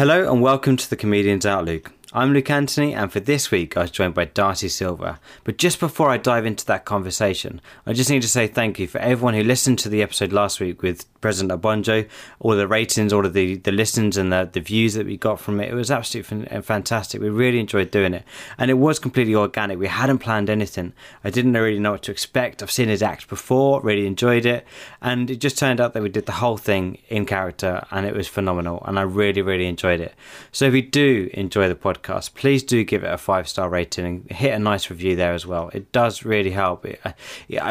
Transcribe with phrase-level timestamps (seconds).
[0.00, 1.92] Hello and welcome to the Comedian's Outluke.
[2.14, 5.18] I'm Luke Anthony, and for this week, I was joined by Darcie Silver.
[5.44, 8.86] But just before I dive into that conversation, I just need to say thank you
[8.86, 12.08] for everyone who listened to the episode last week with President Obonjo,
[12.38, 15.40] all the ratings, all of the, the listens, and the, the views that we got
[15.40, 15.70] from it.
[15.70, 17.20] It was absolutely fantastic.
[17.20, 18.24] We really enjoyed doing it,
[18.58, 19.78] and it was completely organic.
[19.78, 20.92] We hadn't planned anything.
[21.24, 22.62] I didn't really know what to expect.
[22.62, 24.66] I've seen his act before, really enjoyed it,
[25.00, 28.14] and it just turned out that we did the whole thing in character, and it
[28.14, 28.82] was phenomenal.
[28.86, 30.14] And I really, really enjoyed it.
[30.52, 34.04] So if you do enjoy the podcast, please do give it a five star rating
[34.04, 35.70] and hit a nice review there as well.
[35.72, 36.86] It does really help.
[37.04, 37.12] Uh,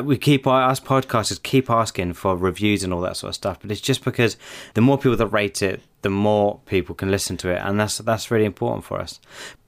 [0.03, 3.71] we keep us podcasters keep asking for reviews and all that sort of stuff, but
[3.71, 4.37] it's just because
[4.73, 7.97] the more people that rate it, the more people can listen to it, and that's
[7.99, 9.19] that's really important for us.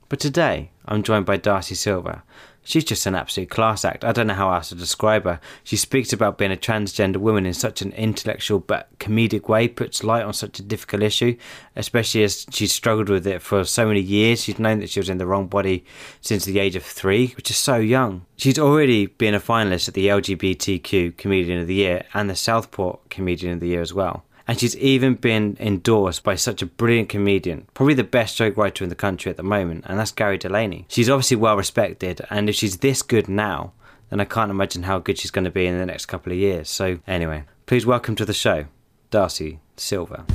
[0.10, 2.24] But today, I'm joined by Darcie Silver.
[2.64, 4.06] She's just an absolute class act.
[4.06, 5.40] I don't know how else to describe her.
[5.64, 10.04] She speaks about being a transgender woman in such an intellectual but comedic way, puts
[10.04, 11.36] light on such a difficult issue,
[11.76, 14.44] especially as she's struggled with it for so many years.
[14.44, 15.84] She's known that she was in the wrong body
[16.22, 18.26] since the age of three, which is so young.
[18.38, 23.10] She's already been a finalist at the LGBTQ Comedian of the Year and the Southport
[23.10, 24.24] Comedian of the Year as well.
[24.48, 28.84] And she's even been endorsed by such a brilliant comedian, probably the best joke writer
[28.84, 30.86] in the country at the moment, and that's Gary Delaney.
[30.90, 33.74] She's obviously well respected, and if she's this good now,
[34.10, 36.38] then I can't imagine how good she's going to be in the next couple of
[36.38, 36.70] years.
[36.70, 38.66] So, anyway, please welcome to the show,
[39.12, 40.26] Darcie Silver.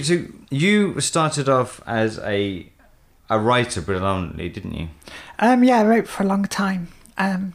[0.00, 2.70] So, you started off as a
[3.30, 4.88] a writer predominantly, didn't you?
[5.38, 6.88] Um, yeah, I wrote for a long time.
[7.18, 7.54] Um,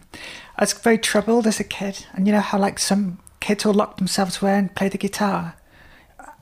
[0.58, 3.74] I was very troubled as a kid, and you know how like some kids will
[3.74, 5.56] lock themselves away and play the guitar.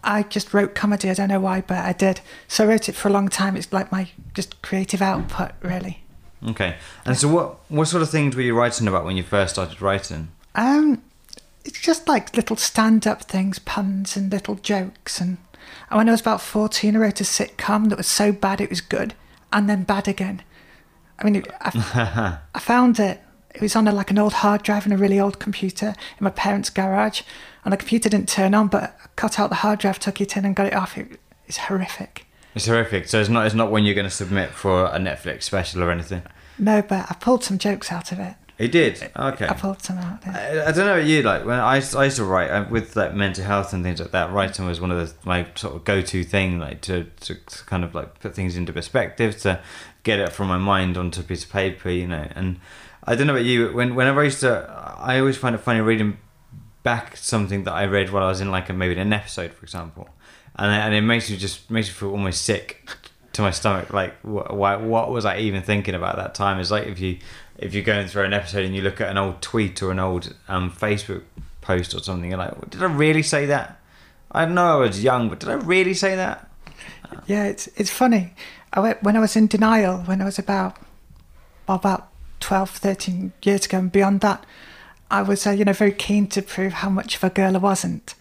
[0.04, 1.10] I just wrote comedy.
[1.10, 2.22] I don't know why, but I did.
[2.48, 3.56] So I wrote it for a long time.
[3.56, 6.04] It's like my just creative output, really.
[6.48, 6.76] Okay.
[7.06, 9.82] And so, what what sort of things were you writing about when you first started
[9.82, 10.30] writing?
[10.56, 11.02] Um,
[11.64, 15.22] it's just like little stand-up things, puns and little jokes.
[15.22, 15.38] And,
[15.90, 18.70] and when I was about fourteen, I wrote a sitcom that was so bad it
[18.70, 19.14] was good,
[19.54, 20.42] and then bad again.
[21.20, 23.22] I mean, I, I found it
[23.54, 26.24] it was on a, like an old hard drive in a really old computer in
[26.24, 27.22] my parents' garage,
[27.64, 28.68] and the computer didn't turn on.
[28.68, 30.98] But I cut out the hard drive, took it in, and got it off.
[30.98, 32.26] It, it's horrific.
[32.56, 33.08] It's horrific.
[33.08, 33.46] So it's not.
[33.46, 36.24] It's not when you're going to submit for a Netflix special or anything.
[36.58, 38.36] No, but I pulled some jokes out of it.
[38.62, 39.12] He did.
[39.16, 39.48] Okay.
[39.48, 40.28] I pulled some out.
[40.28, 41.46] I, I, don't know what you like.
[41.46, 44.32] When I, I used to write uh, with like mental health and things like that,
[44.32, 47.66] writing was one of the my sort of go to thing, like to, to, to
[47.66, 49.60] kind of like put things into perspective, to
[50.04, 52.60] get it from my mind onto a piece of paper, you know, and
[53.04, 53.74] I don't know about you.
[53.74, 56.18] When whenever I used to, I always find it funny reading
[56.84, 59.64] back something that I read while I was in like a, maybe an episode, for
[59.64, 60.10] example,
[60.56, 62.88] and and it makes you just makes you feel almost sick
[63.34, 63.92] to my stomach.
[63.92, 66.60] Like what what was I even thinking about that time?
[66.60, 67.18] It's like if you
[67.58, 70.00] if you're going through an episode and you look at an old tweet or an
[70.00, 71.24] old um, Facebook
[71.62, 73.80] post or something, you're like, did I really say that?
[74.32, 76.50] I know I was young, but did I really say that?
[77.26, 78.34] Yeah, it's it's funny.
[78.74, 80.78] I went, when I was in denial when I was about
[81.68, 82.11] about
[82.42, 84.46] 12, 13 years ago and beyond that,
[85.10, 87.60] I was, uh, you know, very keen to prove how much of a girl I
[87.60, 88.16] wasn't.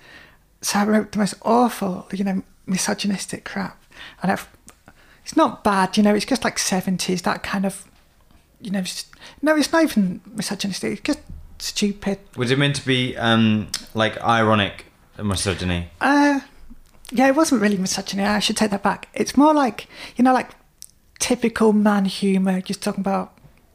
[0.60, 3.82] So I wrote the most awful, you know, misogynistic crap.
[4.22, 4.48] And I've,
[5.25, 7.84] it's not bad, you know, it's just like 70s, that kind of,
[8.60, 8.82] you know,
[9.42, 11.20] no, it's not even misogynistic, it's just
[11.58, 12.19] stupid.
[12.37, 14.87] Was it meant to be um, like ironic
[15.22, 15.88] misogyny?
[16.00, 16.41] Uh,
[17.12, 18.25] yeah, it wasn't really misogyny.
[18.25, 19.08] I should take that back.
[19.14, 20.50] It's more like, you know, like
[21.19, 23.34] typical man humour, just talking about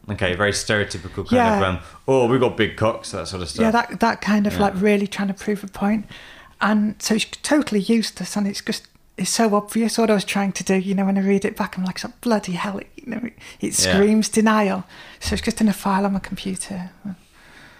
[0.09, 1.57] Okay, very stereotypical kind yeah.
[1.57, 3.63] of um, oh we got big cocks that sort of stuff.
[3.63, 4.59] Yeah, that that kind of yeah.
[4.59, 6.05] like really trying to prove a point,
[6.61, 10.51] and so it's totally useless, and it's just it's so obvious what I was trying
[10.53, 10.75] to do.
[10.75, 13.29] You know, when I read it back, I'm like, bloody hell, it, you know,
[13.61, 14.35] it screams yeah.
[14.35, 14.83] denial.
[15.19, 16.91] So it's just in a file on my computer.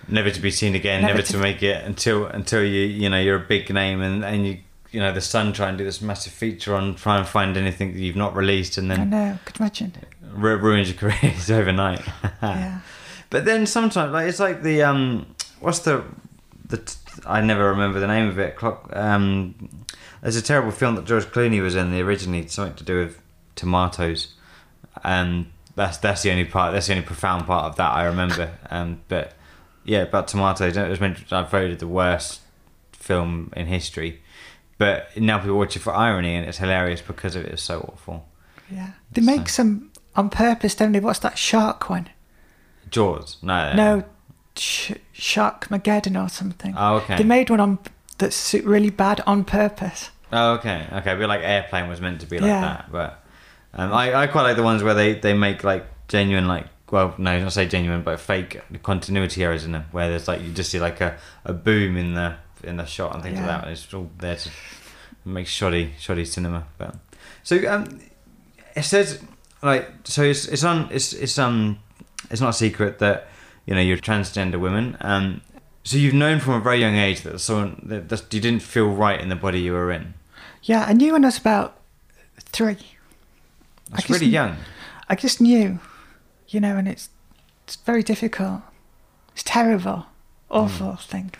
[0.08, 1.02] Never to be seen again.
[1.02, 4.02] Never, never to, to make it until until you you know you're a big name
[4.02, 4.60] and and you
[4.92, 7.94] you know the Sun try and do this massive feature on try and find anything
[7.94, 9.94] that you've not released, and then I know, could imagine
[10.36, 12.02] ru- ruins your career overnight.
[12.42, 12.80] yeah.
[13.32, 15.26] But then sometimes, like it's like the um,
[15.60, 16.04] what's the
[16.64, 16.96] the t-
[17.26, 18.56] I never remember the name of it.
[18.56, 18.96] Clock.
[18.96, 19.84] Um,
[20.22, 21.92] there's a terrible film that George Clooney was in.
[21.92, 23.20] The originally something to do with
[23.56, 24.36] tomatoes,
[25.04, 26.72] and that's that's the only part.
[26.72, 28.52] That's the only profound part of that I remember.
[28.70, 29.34] Um, but
[29.84, 30.78] yeah, about tomatoes.
[30.78, 31.34] It was meant.
[31.34, 32.42] I voted the worst
[32.94, 34.22] film in history
[34.78, 37.80] but now people watch it for irony, and it's hilarious because of it is so
[37.94, 38.26] awful.
[38.70, 39.26] Yeah, they so.
[39.26, 41.00] make some on purpose, don't they?
[41.00, 42.10] What's that shark one?
[42.90, 43.38] Jaws?
[43.42, 44.04] No, no,
[44.56, 46.74] sh- Shark Mageddon or something.
[46.78, 47.18] Oh, okay.
[47.18, 47.80] They made one on
[48.18, 50.12] that's really bad on purpose.
[50.32, 51.16] Oh, okay, okay.
[51.16, 52.62] But like Airplane was meant to be like yeah.
[52.62, 53.24] that, but
[53.74, 57.16] um, I I quite like the ones where they they make like genuine like well,
[57.18, 60.70] no, not say genuine, but fake continuity errors in them, where there's like you just
[60.72, 63.48] see like a, a boom in the in the shot and things Yeah.
[63.48, 63.64] like that.
[63.64, 64.50] And it's all there to
[65.26, 66.68] make shoddy shoddy cinema.
[66.78, 66.96] But
[67.44, 68.00] so um,
[68.76, 69.22] it says
[69.62, 71.80] like so it's it's on it's it's um
[72.30, 73.28] it's not a secret that
[73.66, 74.98] you know you're a transgender woman.
[75.02, 75.42] Um,
[75.84, 78.90] so you've known from a very young age that someone that, that you didn't feel
[78.90, 80.14] right in the body you were in.
[80.64, 81.80] Yeah, I knew when I was about
[82.40, 82.78] three.
[83.92, 84.58] That's really young.
[85.08, 85.80] I just knew,
[86.48, 87.10] you know, and it's
[87.66, 88.62] it's very difficult.
[89.34, 90.08] It's terrible,
[90.50, 91.32] awful thing.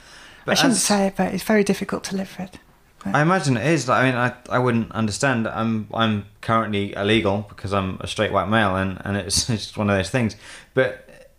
[0.46, 0.56] I Hmm.
[0.56, 2.58] Shouldn't as- say it, but it's very difficult to live with.
[3.14, 3.88] I imagine it is.
[3.88, 5.48] I mean, I, I wouldn't understand.
[5.48, 9.78] I'm I'm currently illegal because I'm a straight white male, and, and it's, it's just
[9.78, 10.36] one of those things.
[10.74, 11.30] But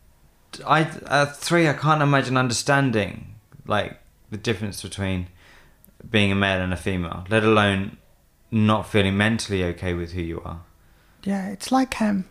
[0.67, 3.35] I at three, I can't imagine understanding
[3.67, 3.99] like
[4.31, 5.29] the difference between
[6.09, 7.97] being a male and a female, let alone
[8.51, 10.61] not feeling mentally okay with who you are.
[11.25, 12.27] Yeah, it's like um,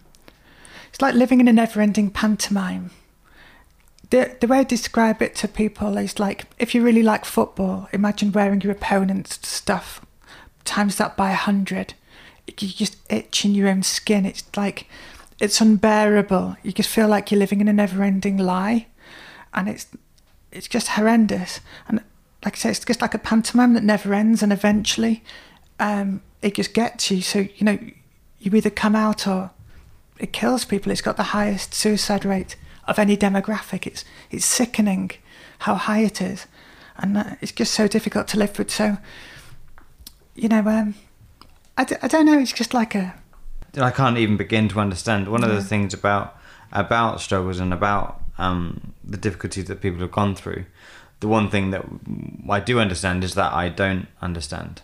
[0.89, 2.91] it's like living in a never-ending pantomime.
[4.09, 7.89] The the way I describe it to people is like if you really like football,
[7.91, 10.05] imagine wearing your opponent's stuff,
[10.63, 11.93] times that by a hundred.
[12.47, 14.25] You just itch in your own skin.
[14.25, 14.87] It's like
[15.39, 16.57] it's unbearable.
[16.63, 18.87] You just feel like you're living in a never-ending lie,
[19.53, 19.87] and it's
[20.51, 21.59] it's just horrendous.
[21.87, 22.01] And
[22.43, 25.23] like I say, it's just like a pantomime that never ends, and eventually,
[25.79, 27.21] um, it just gets you.
[27.21, 27.79] So you know,
[28.39, 29.51] you either come out or
[30.19, 30.91] it kills people.
[30.91, 32.55] It's got the highest suicide rate
[32.87, 33.87] of any demographic.
[33.87, 35.11] It's it's sickening
[35.59, 36.47] how high it is,
[36.97, 38.71] and uh, it's just so difficult to live with.
[38.71, 38.97] So,
[40.35, 40.95] you know, um,
[41.77, 42.39] I, d- I don't know.
[42.39, 43.13] It's just like a
[43.79, 45.27] I can't even begin to understand.
[45.27, 46.37] One of the things about
[46.71, 50.65] about struggles and about um, the difficulties that people have gone through,
[51.19, 51.85] the one thing that
[52.49, 54.81] I do understand is that I don't understand.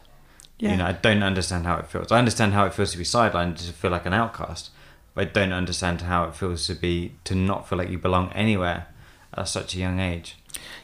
[0.60, 0.72] yeah.
[0.72, 2.12] You know, I don't understand how it feels.
[2.12, 4.70] I understand how it feels to be sidelined, to feel like an outcast.
[5.16, 8.88] I don't understand how it feels to be to not feel like you belong anywhere
[9.34, 10.38] at such a young age.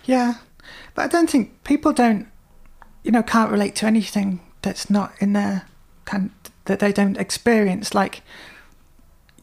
[0.05, 0.35] Yeah,
[0.95, 2.27] but I don't think people don't,
[3.03, 5.67] you know, can't relate to anything that's not in their
[6.05, 6.31] kind
[6.65, 7.93] that they don't experience.
[7.93, 8.21] Like,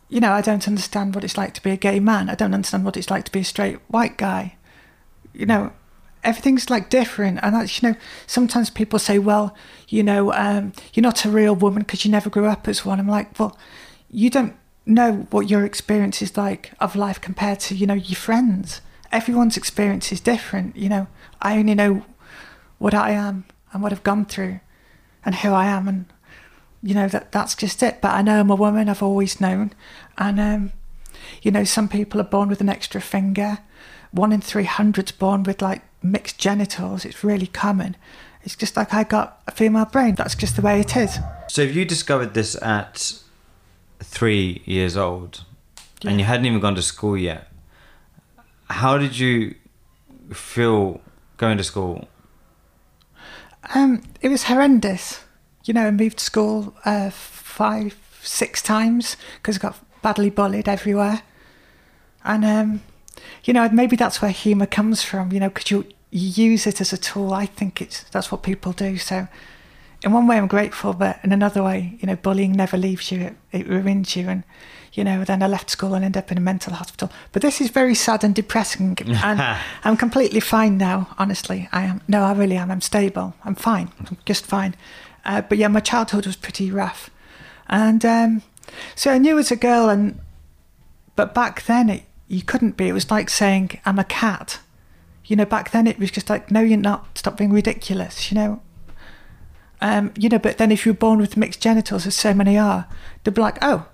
[0.08, 2.28] you know, I don't understand what it's like to be a gay man.
[2.28, 4.56] I don't understand what it's like to be a straight white guy.
[5.32, 5.72] You know,
[6.22, 7.96] everything's like different, and that's you know,
[8.26, 9.56] sometimes people say, well,
[9.88, 13.00] you know, um, you're not a real woman because you never grew up as one.
[13.00, 13.56] I'm like, well,
[14.10, 14.54] you don't
[14.86, 18.80] know what your experience is like of life compared to you know your friends.
[19.12, 21.06] Everyone's experience is different you know.
[21.40, 22.04] I only know
[22.78, 24.60] what i am and what i've gone through
[25.24, 26.06] and who i am and
[26.82, 28.00] you know that that's just it.
[28.00, 29.72] But i know i'm a woman i've always known.
[30.18, 30.72] And um
[31.42, 33.58] you know some people are born with an extra finger.
[34.10, 37.04] One in 300's born with like mixed genitals.
[37.04, 37.96] It's really common.
[38.42, 40.14] It's just like i got a female brain.
[40.14, 41.18] That's just the way it is.
[41.48, 43.18] So if you discovered this at
[44.04, 45.44] three years old
[46.04, 47.50] and you hadn't even gone to school yet,
[48.68, 49.54] how did you
[50.32, 51.00] feel
[51.36, 52.08] going to school?
[53.74, 55.20] Um, it was horrendous.
[55.64, 61.22] You know, I moved school uh, five, six times because I got badly bullied everywhere.
[62.24, 62.82] And, um,
[63.44, 66.80] you know, maybe that's where humour comes from, you know, because you, you use it
[66.80, 67.32] as a tool.
[67.32, 68.98] I think it's that's what people do.
[68.98, 69.28] So,
[70.04, 73.20] in one way, I'm grateful, but in another way, you know, bullying never leaves you,
[73.20, 74.28] it, it ruins you.
[74.28, 74.44] And,
[74.92, 77.10] you know, then I left school and ended up in a mental hospital.
[77.32, 78.98] But this is very sad and depressing.
[79.24, 81.68] And I'm completely fine now, honestly.
[81.72, 82.02] I am.
[82.06, 82.70] No, I really am.
[82.70, 83.34] I'm stable.
[83.44, 83.90] I'm fine.
[83.98, 84.74] I'm just fine.
[85.24, 87.08] Uh, but yeah, my childhood was pretty rough.
[87.66, 88.42] And um,
[88.94, 90.20] so I knew as a girl, and
[91.16, 92.88] but back then it, you couldn't be.
[92.88, 94.60] It was like saying, I'm a cat.
[95.24, 97.16] You know, back then it was just like, no, you're not.
[97.16, 98.60] Stop being ridiculous, you know.
[99.84, 102.88] Um, you know, but then if you're born with mixed genitals, as so many are,
[103.22, 103.86] they'll be like, oh,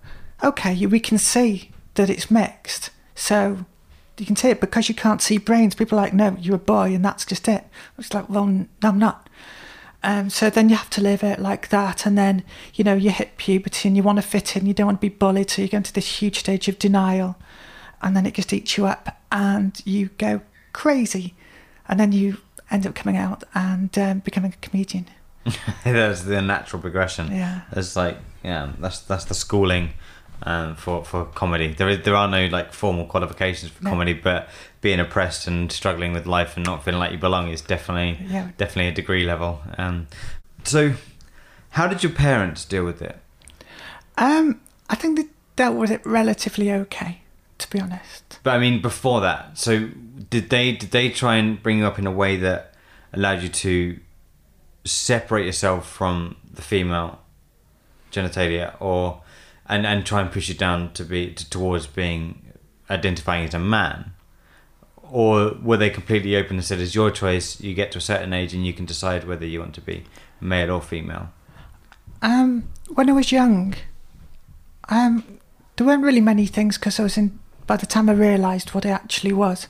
[0.44, 2.90] okay, we can see that it's mixed.
[3.16, 3.66] So
[4.16, 5.74] you can see it because you can't see brains.
[5.74, 7.64] People are like, no, you're a boy and that's just it.
[7.98, 9.28] It's like, well, I'm not.
[10.04, 12.06] Um, so then you have to live it like that.
[12.06, 14.86] And then, you know, you hit puberty and you want to fit in, you don't
[14.86, 15.50] want to be bullied.
[15.50, 17.34] So you go into this huge stage of denial.
[18.00, 20.42] And then it just eats you up and you go
[20.72, 21.34] crazy.
[21.88, 22.36] And then you
[22.70, 25.08] end up coming out and um, becoming a comedian.
[25.84, 27.32] that's the natural progression.
[27.32, 27.62] Yeah.
[27.72, 29.90] That's like yeah, that's that's the schooling
[30.42, 31.68] um, for for comedy.
[31.74, 33.90] There is, there are no like formal qualifications for No.
[33.90, 34.48] comedy, but
[34.80, 38.48] being oppressed and struggling with life and not feeling like you belong is definitely Yeah.
[38.56, 39.60] definitely a degree level.
[39.78, 40.06] Um,
[40.64, 40.94] so,
[41.70, 43.18] how did your parents deal with it?
[44.18, 47.20] Um, I think they dealt with it relatively okay,
[47.58, 48.38] to be honest.
[48.42, 49.88] But I mean, before that, so
[50.30, 52.74] did they did they try and bring you up in a way that
[53.12, 53.98] allowed you to
[54.84, 57.20] separate yourself from the female
[58.12, 59.22] genitalia, or
[59.66, 62.52] and and try and push you down to be to, towards being
[62.88, 64.12] identifying as a man,
[65.02, 67.60] or were they completely open and said, "It's your choice.
[67.60, 70.04] You get to a certain age and you can decide whether you want to be
[70.40, 71.30] male or female."
[72.22, 73.74] Um, when I was young,
[74.88, 75.24] um,
[75.76, 77.38] there weren't really many things because I was in.
[77.66, 79.68] By the time I realised what it actually was,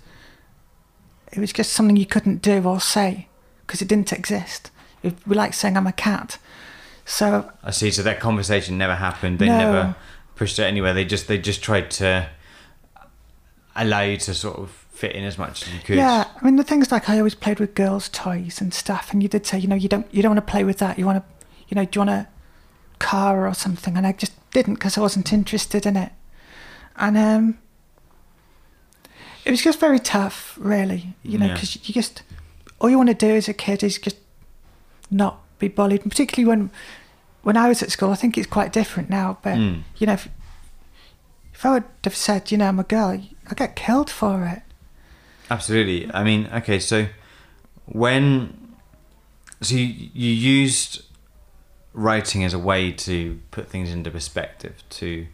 [1.33, 3.29] it was just something you couldn't do or say
[3.67, 4.71] because it didn't exist.
[5.03, 6.39] It would be like saying I'm a cat.
[7.05, 7.91] So I see.
[7.91, 9.39] So that conversation never happened.
[9.39, 9.59] They No.
[9.59, 9.97] never
[10.37, 10.93] pushed it anywhere.
[10.95, 12.29] They just they just tried to
[13.77, 15.97] allow you to sort of fit in as much as you could.
[15.97, 19.23] yeah, I mean the things like I always played with girls' toys and stuff, and
[19.23, 20.99] you did say, you know, you don't you don't want to play with that.
[20.99, 21.25] You want to,
[21.69, 22.29] you know, do you want a
[22.99, 23.97] car or something?
[23.97, 26.13] And I just didn't because I wasn't interested in it,
[26.97, 27.59] and um,
[29.45, 31.15] it was just very tough, really.
[31.23, 31.55] You know, Yeah.
[31.55, 32.23] because you just
[32.81, 34.17] all you want to do as a kid is just
[35.11, 36.71] not be bullied, and particularly when
[37.43, 38.11] when I was at school.
[38.11, 39.83] I think it's quite different now, but Mm.
[39.99, 40.15] you know.
[40.15, 40.29] If,
[41.55, 44.63] if I would have said, you know, I'm a girl, I get killed for it.
[45.51, 46.11] Absolutely.
[46.15, 47.09] I mean, okay, so
[47.85, 48.77] when
[49.61, 51.03] so you, you used
[51.93, 55.27] writing as a way to put things into perspective to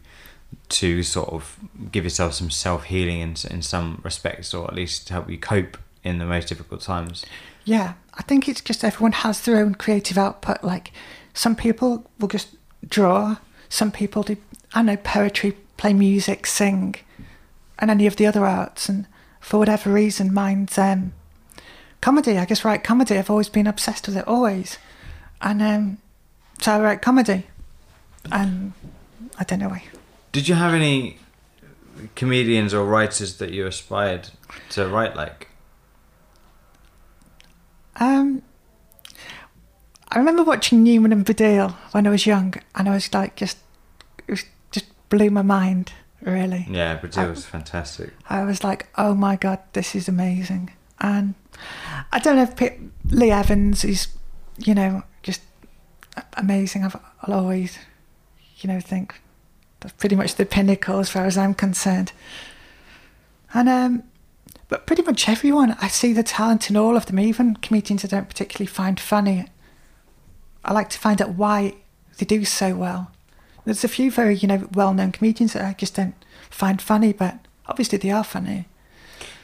[0.69, 1.57] to sort of
[1.91, 6.17] give yourself some self-healing in in some respects or at least help you cope in
[6.17, 7.25] the most difficult times.
[7.67, 10.63] Yeah, I think it's just everyone has their own creative output.
[10.63, 10.93] Like
[11.33, 12.55] some people will just
[12.87, 13.35] draw,
[13.67, 14.37] some people do,
[14.73, 16.95] I know, poetry, play music, sing,
[17.77, 18.87] and any of the other arts.
[18.87, 19.05] And
[19.41, 21.11] for whatever reason, mine's um,
[21.99, 22.37] comedy.
[22.37, 23.17] I guess write comedy.
[23.17, 24.77] I've always been obsessed with it, always.
[25.41, 25.97] And um,
[26.61, 27.47] so I write comedy.
[28.31, 28.71] And
[29.37, 29.83] I don't know why.
[30.31, 31.17] Did you have any
[32.15, 34.29] comedians or writers that you aspired
[34.69, 35.46] to write like?
[37.99, 38.41] Um,
[40.09, 43.57] I remember watching Newman and Baddiel when I was young, and I was like, just,
[44.27, 46.67] it was, just blew my mind, really.
[46.69, 48.13] Yeah, Baddiel was fantastic.
[48.29, 50.71] I was like, oh my god, this is amazing.
[50.99, 51.35] And
[52.11, 52.79] I don't know if
[53.11, 54.07] Lee Evans is,
[54.57, 55.41] you know, just
[56.33, 56.83] amazing.
[56.83, 57.77] I've, I'll always,
[58.59, 59.21] you know, think
[59.79, 62.11] that's pretty much the pinnacle as far as I'm concerned.
[63.53, 64.03] And um,
[64.69, 67.19] but pretty much everyone, I see the talent in all of them.
[67.19, 69.47] Even comedians I don't particularly find funny.
[70.65, 71.75] I like to find out why
[72.17, 73.11] they do so well.
[73.65, 76.15] There's a few very, you know, well-known comedians that I just don't
[76.49, 78.65] find funny, but obviously they are funny.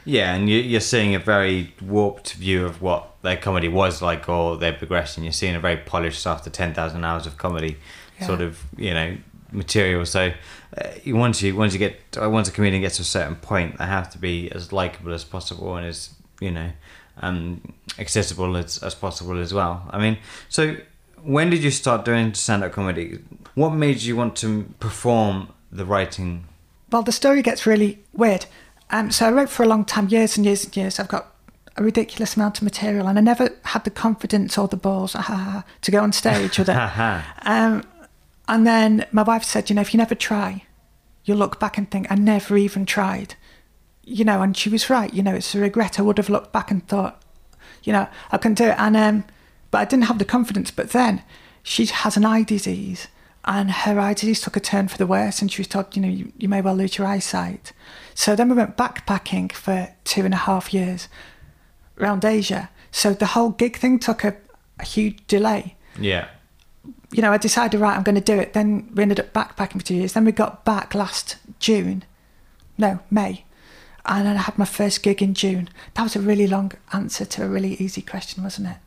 [0.06, 4.28] Yeah, and you, you're seeing a very warped view of what their comedy was like
[4.28, 5.24] or their progression.
[5.24, 7.78] You're seeing a very polished after 10,000 hours of comedy
[8.20, 8.28] Yeah.
[8.28, 9.18] sort of, you know,
[9.54, 10.06] material.
[10.06, 10.34] So
[10.78, 13.78] uh, you once you once you get once a comedian gets to a certain point,
[13.78, 16.72] they have to be as likable as possible and as, you know,
[17.22, 19.88] um, accessible as, as possible as well.
[19.92, 20.18] I mean,
[20.50, 20.78] so
[21.24, 23.20] when did you start doing stand-up comedy?
[23.56, 26.46] What made you want to perform the writing?
[26.92, 28.46] Well, the story gets really weird.
[28.90, 31.00] Um, so I wrote for a long time, years and years and years.
[31.00, 31.34] I've got
[31.78, 35.64] a ridiculous amount of material, and I never had the confidence or the balls ah,
[35.82, 36.76] to go on stage with it.
[37.46, 37.84] Um,
[38.54, 40.66] and then my wife said, you know, if you never try,
[41.26, 43.34] you'll look back and think, I never even tried.
[44.04, 45.12] You know, and she was right.
[45.12, 46.00] You know, it's a regret.
[46.00, 47.20] I would have looked back and thought,
[47.84, 48.76] you know, I can do it.
[48.78, 49.24] And um,
[49.72, 50.70] but I didn't have the confidence.
[50.70, 51.24] But then
[51.64, 53.08] she has an eye disease,
[53.44, 56.04] and her eye disease took a turn for the worse, and she was told, you
[56.04, 57.74] know, you, you may well lose your eyesight.
[58.14, 61.08] So then we went backpacking for two and a half years
[61.98, 62.70] around Asia.
[62.92, 64.36] So the whole gig thing took a,
[64.80, 66.28] a huge delay Yeah.
[67.14, 68.54] You know, I decided, right, I'm going to do it.
[68.54, 70.14] Then we ended up backpacking for two years.
[70.14, 72.04] Then we got back last June,
[72.78, 73.46] no, May.
[74.06, 75.70] And then I had my first gig in June.
[75.94, 78.78] That was a really long answer to a really easy question, wasn't it?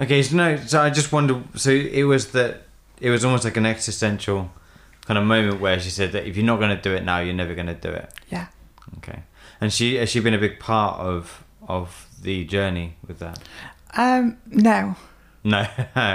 [0.00, 1.42] Okay, so no, so I just wonder.
[1.56, 2.62] So it was that
[3.00, 4.50] it was almost like an existential
[5.02, 7.18] kind of moment where she said that if you're not going to do it now,
[7.18, 8.14] you're never going to do it.
[8.30, 8.46] Yeah.
[8.98, 9.22] Okay,
[9.60, 13.40] and she has she been a big part of of the journey with that?
[13.96, 14.96] Um, no,
[15.48, 15.66] No,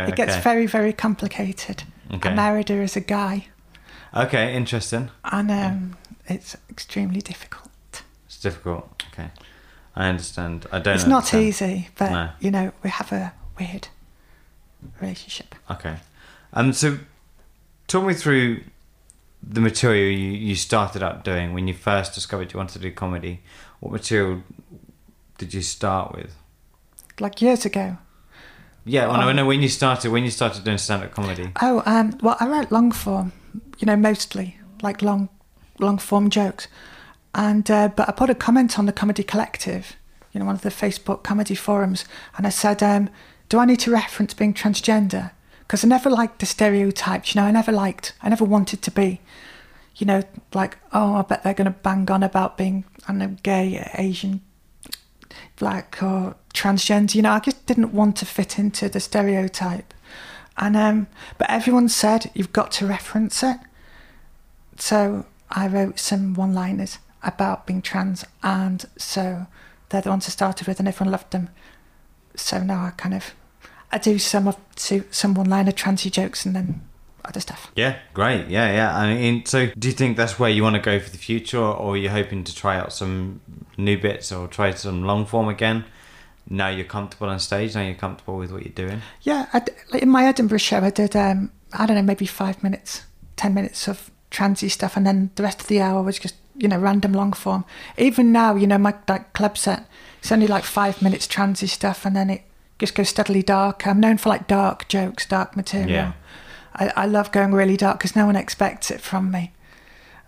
[0.08, 1.84] it gets very, very complicated.
[2.12, 2.30] Okay.
[2.30, 3.48] I married her as a guy,
[4.14, 5.10] okay, interesting.
[5.24, 5.98] and um,
[6.28, 7.70] it's extremely difficult.
[8.26, 9.04] It's difficult.
[9.12, 9.30] Okay,
[9.96, 10.66] I understand.
[10.72, 10.96] I don't.
[10.96, 12.30] It's not easy, but No.
[12.40, 13.88] you know, we have a weird
[15.02, 15.56] relationship.
[15.72, 15.96] Okay,
[16.54, 17.00] um, so
[17.88, 18.62] talk me through
[19.42, 22.92] the material you, you started out doing when you first discovered you wanted to do
[22.92, 23.42] comedy.
[23.80, 24.44] What material
[25.38, 26.36] did you start with?
[27.20, 27.98] Like years ago.
[28.86, 29.32] Yeah, no, Oh.
[29.32, 31.52] no, when you started, when you started doing stand-up comedy.
[31.62, 33.32] Oh, um, well, I wrote long form,
[33.80, 35.30] you know, mostly like long,
[35.80, 36.68] long form jokes,
[37.34, 39.96] and uh, but I put a comment on the Comedy Collective,
[40.34, 42.04] you know, one of the Facebook comedy forums,
[42.38, 43.10] and I said, um,
[43.50, 47.48] "Do I need to reference being transgender?" Because I never liked the stereotypes, you know,
[47.48, 49.22] I never liked, I never wanted to be,
[49.96, 50.22] you know,
[50.54, 53.90] like, oh, I bet they're going to bang on about being, I don't know, gay,
[53.98, 54.42] Asian,
[55.56, 57.16] black or transgender.
[57.16, 59.94] You know, I just didn't want to fit into the stereotype.
[60.58, 61.08] And um,
[61.38, 63.58] but everyone said you've got to reference it.
[64.78, 69.48] So I wrote some one-liners about being trans, and so
[69.90, 71.50] they're the ones I started with, and everyone loved them.
[72.36, 73.34] So now I kind of
[73.92, 76.82] I do some of some one-liner transy jokes, and then
[77.26, 77.72] other stuff.
[77.76, 78.48] Yeah, great.
[78.48, 78.98] Yeah, yeah.
[78.98, 81.58] I mean, so do you think that's where you want to go for the future,
[81.58, 83.42] or are you hoping to try out some
[83.78, 85.86] new bits or try some long form again?
[86.50, 87.76] Now you're comfortable on stage.
[87.76, 89.02] Now you're comfortable with what you're doing.
[89.22, 91.16] Yeah, I, like in my Edinburgh show, I did.
[91.16, 93.04] Um, I don't know, maybe five minutes,
[93.36, 96.68] ten minutes of transy stuff, and then the rest of the hour was just you
[96.68, 97.66] know random long form.
[97.98, 99.88] Even now, you know, my like club set,
[100.20, 102.44] it's only like five minutes transy stuff, and then it
[102.80, 103.88] just goes steadily dark.
[103.88, 105.90] I'm known for like dark jokes, dark material.
[105.90, 106.14] Yeah.
[106.76, 109.54] I, I love going really dark because no one expects it from me.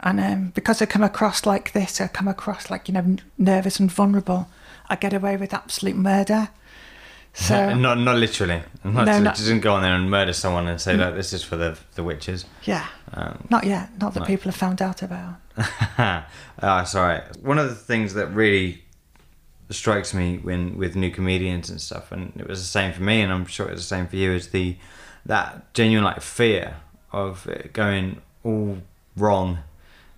[0.01, 3.79] And um, because I come across like this, I come across like, you know, nervous
[3.79, 4.47] and vulnerable,
[4.89, 6.49] I get away with absolute murder.
[7.33, 8.61] So not not literally.
[8.85, 11.43] Not no, not, doesn't go on there and murder someone and say that this is
[11.43, 12.45] for the the witches.
[12.63, 12.87] Yeah.
[13.13, 13.89] Um, not yet.
[13.99, 15.35] Not that people have found out about.
[16.63, 17.21] oh, sorry.
[17.41, 18.85] One of the things that really
[19.69, 23.21] strikes me when with new comedians and stuff, and it was the same for me,
[23.21, 24.77] and I'm sure it's the same for you, is the
[25.25, 26.77] that genuine like fear
[27.11, 28.77] of it going all
[29.17, 29.59] wrong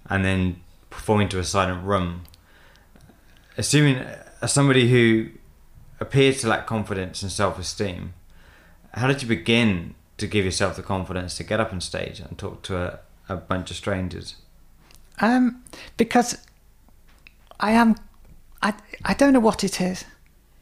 [0.09, 2.23] and then performing to a silent room.
[3.57, 4.05] Assuming
[4.41, 5.29] as somebody who
[5.99, 8.13] appears to lack confidence and self esteem,
[8.93, 12.37] how did you begin to give yourself the confidence to get up on stage and
[12.37, 12.99] talk to a,
[13.29, 14.35] a bunch of strangers?
[15.19, 15.63] Um,
[15.97, 16.37] because
[17.59, 17.95] I am,
[18.61, 18.73] I,
[19.05, 20.05] I don't know what it is.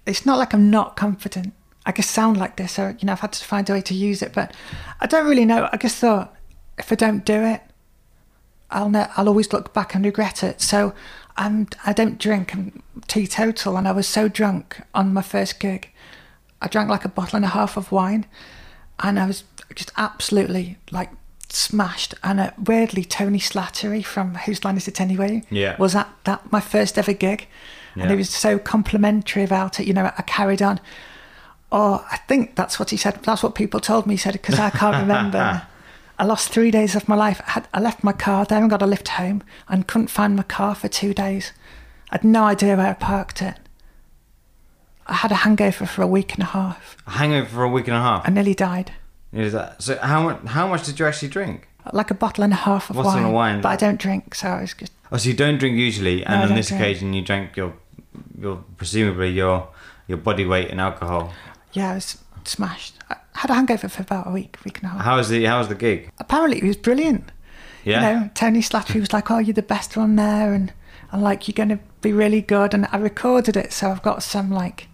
[0.05, 1.53] It's not like I'm not confident.
[1.85, 3.93] I guess sound like this, or you know, I've had to find a way to
[3.93, 4.55] use it, but
[4.99, 5.69] I don't really know.
[5.71, 6.35] I just thought
[6.77, 7.61] if I don't do it,
[8.75, 10.61] I'll ne- I'll always look back and regret it.
[10.61, 10.93] So
[11.37, 12.53] I'm I don't drink.
[12.53, 15.89] I'm teetotal, and I was so drunk on my first gig.
[16.61, 18.25] I drank like a bottle and a half of wine,
[18.99, 21.09] and I was just absolutely like
[21.49, 22.13] smashed.
[22.21, 25.43] And uh, weirdly, Tony Slattery from Whose Line Is It Anyway?
[25.49, 25.77] Yeah.
[25.77, 27.47] was at that my first ever gig,
[27.95, 28.03] yeah.
[28.03, 29.87] and he was so complimentary about it.
[29.87, 30.79] You know, I carried on.
[31.71, 33.21] Oh, I think that's what he said.
[33.23, 34.15] That's what people told me.
[34.15, 35.65] He said because I can't remember.
[36.17, 37.41] I lost three days of my life.
[37.47, 40.35] I, had, I left my car there and got a lift home and couldn't find
[40.35, 41.51] my car for two days.
[42.09, 43.55] I had no idea where I parked it.
[45.07, 46.97] I had a hangover for a week and a half.
[47.05, 48.27] A hangover for a week and a half.
[48.27, 48.93] I nearly died.
[49.33, 49.97] Is that so?
[49.97, 50.43] How much?
[50.45, 51.67] How much did you actually drink?
[51.91, 53.31] Like a bottle and a half of wine.
[53.31, 53.61] Wine.
[53.61, 54.93] But I don't drink, so I was just.
[55.11, 56.81] Oh, so you don't drink usually, and no, on this drink.
[56.81, 57.73] occasion you drank your,
[58.39, 59.67] your presumably your
[60.07, 61.33] your body weight in alcohol
[61.75, 62.95] yeah, I was smashed.
[63.09, 65.01] I had a hangover for about a week, week and a half.
[65.01, 66.09] How was the How was the gig?
[66.19, 67.31] Apparently, it was brilliant.
[67.83, 67.95] Yeah.
[67.95, 70.73] You know, Tony Slattery was like, "Oh, you're the best one there," and
[71.11, 74.23] I'm like, "You're going to be really good." And I recorded it, so I've got
[74.23, 74.87] some like,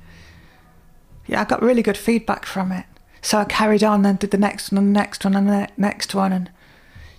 [1.28, 2.86] yeah, I got really good feedback from it.
[3.22, 5.70] So I carried on and did the next one and the next one and the
[5.78, 6.52] next one, and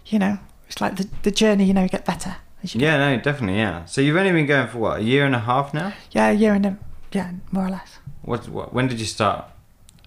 [0.07, 1.65] you know, it's like the the journey.
[1.65, 2.37] You know, you get better.
[2.63, 3.87] You yeah, no, definitely, yeah.
[3.87, 5.93] So you've only been going for what a year and a half now?
[6.13, 6.79] Yeah, a year and a
[7.13, 7.99] yeah, more or less.
[8.23, 9.47] What, what when did you start?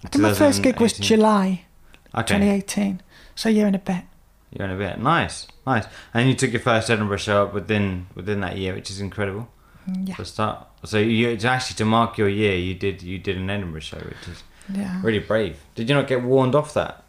[0.06, 1.66] I think my first gig was July
[2.14, 2.36] okay.
[2.36, 3.02] 2018.
[3.36, 4.04] So a year and a bit.
[4.52, 5.00] Year and a bit.
[5.00, 5.86] Nice, nice.
[6.14, 9.50] And you took your first Edinburgh show up within within that year, which is incredible.
[9.90, 10.16] Mm, yeah.
[10.16, 10.68] For start.
[10.86, 14.28] So you actually to mark your year, you did you did an Edinburgh show, which
[14.28, 15.02] is yeah.
[15.04, 15.58] really brave.
[15.74, 17.04] Did you not get warned off that?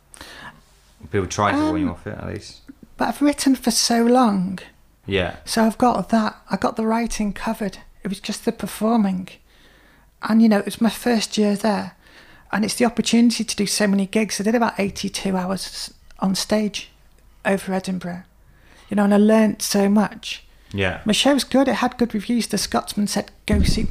[1.11, 2.62] People try to um, warn you um, off it at least.
[2.96, 4.59] But I've written for so long.
[5.04, 5.37] Yeah.
[5.44, 6.37] So I've got that.
[6.50, 7.78] I got the writing covered.
[8.02, 9.28] It was just the performing,
[10.22, 11.95] and you know it was my first year there
[12.52, 14.40] and it's the opportunity to do so many gigs.
[14.40, 16.90] I did about 82 hours on stage
[17.44, 18.22] over Edinburgh,
[18.88, 20.44] you know, and I learnt so much.
[20.72, 21.00] Yeah.
[21.04, 21.68] My show was good.
[21.68, 22.48] It had good reviews.
[22.48, 23.87] The Scotsman said, "Go see,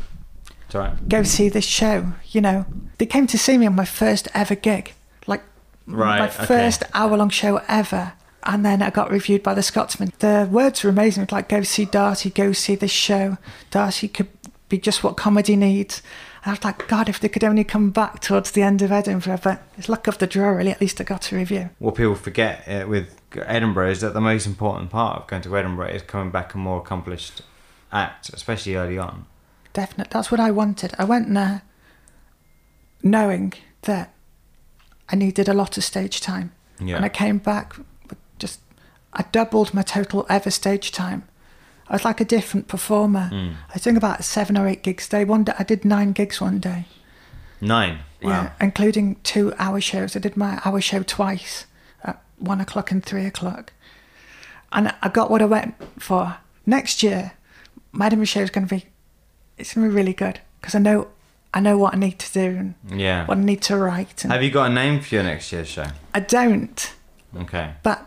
[1.08, 2.66] go see this show." You know,
[2.98, 4.94] they came to see me on my first ever gig,
[5.26, 5.42] like
[5.88, 6.92] right, my first okay.
[6.94, 8.14] hour-long show ever.
[8.44, 10.12] And then I got reviewed by the Scotsman.
[10.20, 11.24] The words were amazing.
[11.24, 12.32] It was Like, "Go see Darcie.
[12.34, 13.38] Go see this show.
[13.72, 14.28] Darcie could
[14.70, 16.02] be just what comedy needs."
[16.46, 19.40] I was like, God, if they could only come back towards the end of Edinburgh,
[19.44, 20.70] but it's luck of the draw, really.
[20.70, 21.72] At least I got a review.
[21.80, 25.58] What people forget uh, with Edinburgh is that the most important part of going to
[25.58, 27.42] Edinburgh is coming back a more accomplished
[27.92, 29.26] act, especially early on.
[29.74, 30.12] Definitely.
[30.12, 30.94] That's what I wanted.
[31.00, 31.64] I went there
[33.02, 34.14] knowing that
[35.10, 36.52] I needed a lot of stage time.
[36.80, 36.98] Yeah.
[36.98, 37.76] And I came back
[38.08, 38.60] with just,
[39.14, 41.24] I doubled my total ever stage time
[41.88, 43.30] I was like a different performer.
[43.32, 43.54] Mm.
[43.74, 45.24] I think about seven or eight gigs a day.
[45.26, 46.86] One day I did nine gigs one day.
[47.62, 48.00] Nine.
[48.22, 48.30] Wow.
[48.32, 50.16] Yeah, including two hour shows.
[50.16, 51.66] I did my hour show twice
[52.04, 53.72] at one o'clock and three o'clock.
[54.72, 56.38] And I got what I went for.
[56.66, 57.34] Next year,
[57.92, 58.86] my Edinburgh show is going to be,
[59.58, 61.08] it's going to be really good because I know
[61.54, 63.26] I know what I need to do and Yeah.
[63.28, 64.24] what I need to write.
[64.26, 65.86] And Have you got a name for your next year's show?
[66.14, 66.94] I don't,
[67.38, 67.72] Okay.
[67.84, 68.06] but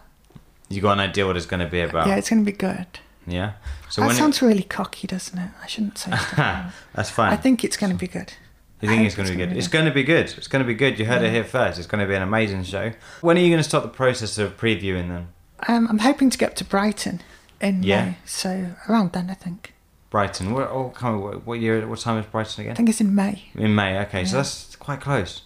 [0.69, 2.07] You got an idea what it's going to be about?
[2.09, 2.87] yeah, it's going to be good.
[3.29, 3.53] Yeah.
[3.91, 5.51] So that when it- sounds really cocky, doesn't it?
[5.63, 6.73] I shouldn't say stuff like that.
[6.95, 7.33] that's fine.
[7.33, 8.33] I think it's going to be good.
[8.81, 9.57] You think it's going to be good?
[9.57, 10.27] It's going to be good.
[10.39, 10.99] It's going to be good.
[11.01, 11.79] You heard it here first.
[11.79, 12.93] It's going to be an amazing show.
[13.23, 15.29] When are you going to start the process of previewing them?
[15.67, 17.21] Um, I'm hoping to get up to Brighton
[17.61, 18.05] in Yeah.
[18.05, 19.75] May, so around then I think.
[20.11, 20.53] Brighton.
[20.55, 21.85] What, oh, on, what, what year?
[21.89, 22.73] What time is Brighton again?
[22.73, 23.49] I think it's in May.
[23.57, 23.99] In May.
[24.03, 25.43] Okay, so that's quite close.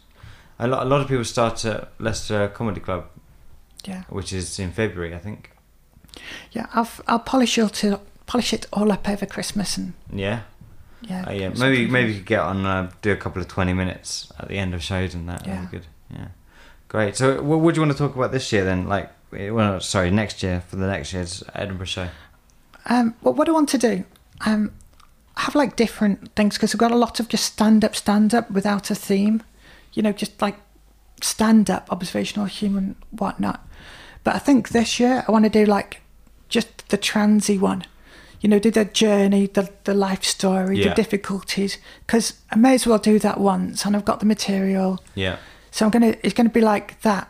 [0.59, 3.07] A lot, a lot of people start at Leicester Comedy Club,
[3.87, 5.52] Yeah, which is in February, I think.
[6.53, 6.66] Yeah.
[6.75, 10.42] I'll I'll polish it to polish it all up over Christmas and Yeah.
[11.03, 11.25] yeah.
[11.27, 11.48] Uh, yeah.
[11.51, 14.59] Maybe maybe you could get on, uh, do a couple of twenty minutes at the
[14.59, 15.46] end of shows and that.
[15.46, 15.55] Yeah.
[15.55, 15.87] That'd be good.
[16.11, 16.29] Yeah.
[16.88, 17.16] Great.
[17.16, 18.87] So, what would you want to talk about this year then?
[18.87, 22.09] Like, eh, well, sorry, next year for the next year's Edinburgh show.
[22.87, 24.05] Um, what what I want to do,
[24.44, 24.72] um,
[25.37, 28.51] have like different things because I've got a lot of just stand up, stand up
[28.51, 29.42] without a theme.
[29.94, 30.57] You know, just like
[31.22, 33.66] stand up, observational, human, whatnot.
[34.25, 36.02] But I think this year I want to do like
[36.53, 37.85] just the transy one.
[38.41, 40.88] You know, do the journey, the the life story, Yeah.
[40.88, 41.79] the difficulties.
[42.07, 44.99] Because I may as well do that once, and I've got the material.
[45.15, 45.37] Yeah.
[45.71, 46.15] So I'm gonna.
[46.23, 47.29] It's gonna be like that.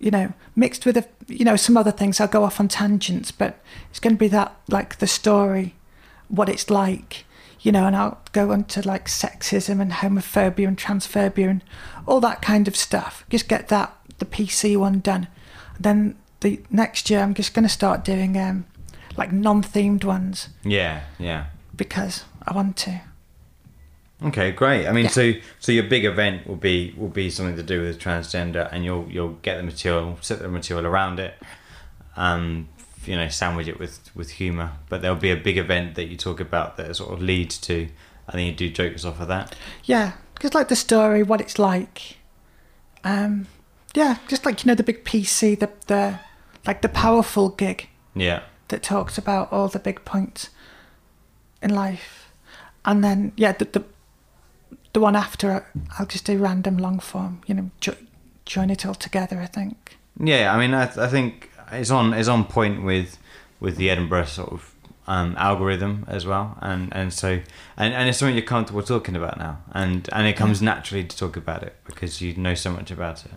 [0.00, 2.20] You know, mixed with a, you know some other things.
[2.20, 3.58] I'll go off on tangents, but
[3.90, 5.74] it's gonna be that like the story,
[6.28, 7.24] what it's like.
[7.60, 11.62] You know, and I'll go into like sexism and homophobia and transphobia and
[12.06, 13.24] all that kind of stuff.
[13.30, 15.28] Just get that the PC one done.
[15.76, 18.66] And Then the next year I'm just gonna start doing um
[19.16, 21.02] like non-themed ones Yeah.
[21.18, 21.46] Yeah.
[21.76, 23.00] because I want to.
[24.22, 24.86] Okay, great.
[24.86, 25.10] I mean, Yeah.
[25.10, 28.84] so so your big event will be will be something to do with transgender, and
[28.84, 31.34] you'll you'll get the material, set the material around it,
[32.16, 32.68] um,
[33.04, 34.72] you know, sandwich it with with humour.
[34.88, 37.76] But there'll be a big event that you talk about that sort of leads to,
[38.28, 39.54] and then you do jokes off of that.
[39.84, 42.16] Yeah, just like the story, what it's like.
[43.04, 43.46] Um,
[43.94, 46.18] yeah, just like you know the big PC, the the
[46.66, 50.50] like the powerful gig Yeah, that talks about all the big points
[51.62, 52.30] in life,
[52.84, 53.84] and then yeah, the the,
[54.92, 55.66] the one after
[55.98, 57.40] I'll just do random long form.
[57.46, 57.96] You know, jo-
[58.46, 59.40] join it all together.
[59.40, 59.96] I think.
[60.20, 60.54] yeah.
[60.54, 63.18] I mean, I, I think it's on it's on point with
[63.60, 64.74] with the Edinburgh sort of
[65.06, 67.40] um, algorithm as well, and and so
[67.76, 71.16] and, and it's something you're comfortable talking about now, and and it comes naturally to
[71.16, 73.32] talk about it because you know so much about it.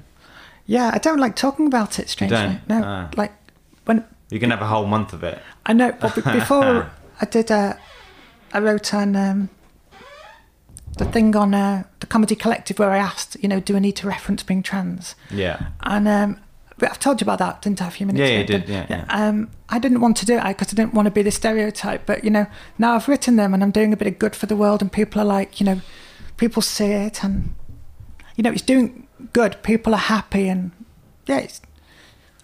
[0.67, 2.09] Yeah, I don't like talking about it.
[2.09, 2.67] Strangely, don't?
[2.69, 2.81] no.
[2.83, 3.09] Ah.
[3.15, 3.33] Like
[3.85, 5.39] when You can have a whole month of it.
[5.65, 7.73] I know, but be- before I did, uh,
[8.53, 9.49] I wrote on um,
[10.97, 13.95] the thing on uh, the comedy collective where I asked, you know, do I need
[13.97, 15.15] to reference being trans?
[15.31, 15.67] Yeah.
[15.81, 16.39] And um,
[16.77, 17.87] but I've told you about that, didn't I?
[17.87, 18.57] A few minutes Yeah, you ago?
[18.59, 19.05] did, yeah, yeah.
[19.09, 22.05] Um, I didn't want to do it because I didn't want to be the stereotype.
[22.05, 22.45] But you know,
[22.77, 24.91] now I've written them and I'm doing a bit of good for the world, and
[24.91, 25.81] people are like, you know,
[26.37, 27.55] people see it, and
[28.35, 29.57] you know, it's doing good.
[29.63, 30.71] People are happy, and
[31.25, 31.61] yeah, it's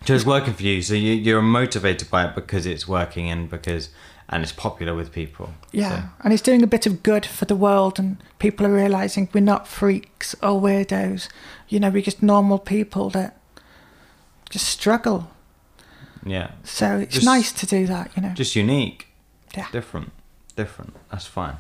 [0.06, 0.82] So it's working for you.
[0.82, 3.90] So you, you're motivated by it because it's working and because
[4.30, 5.54] and it's popular with people.
[5.72, 9.30] Yeah, and it's doing a bit of good for the world, and people are realizing
[9.34, 11.28] we're not freaks or weirdos.
[11.70, 13.38] You know, we're just normal people that
[14.50, 15.30] just struggle.
[16.26, 16.52] Yeah.
[16.64, 18.30] So it's Just- nice to do that, you know.
[18.34, 19.08] Just unique.
[19.58, 19.68] yeah.
[19.72, 20.12] Different.
[20.56, 20.96] Different.
[21.12, 21.58] That's fine.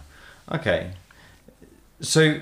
[0.51, 0.91] Okay.
[1.99, 2.39] So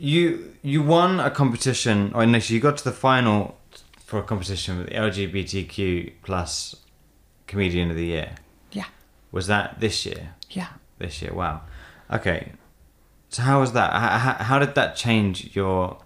[0.00, 3.56] you you won a competition or no, so you got to the final
[4.04, 6.74] for a competition with the LGBTQ plus
[7.46, 8.34] comedian of the year.
[8.72, 8.86] Yeah,
[9.30, 10.34] Was that this year?
[10.50, 10.68] yeah.
[10.98, 11.32] This year.
[11.32, 11.62] Wow.
[12.10, 12.52] Okay.
[13.28, 13.92] So how was that?
[13.92, 15.98] How, how, how did that change your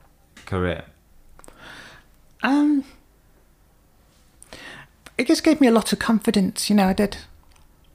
[0.47, 0.85] career?
[2.43, 2.85] Um,
[5.17, 6.69] it just gave me a lot of confidence.
[6.69, 7.17] You know, I did.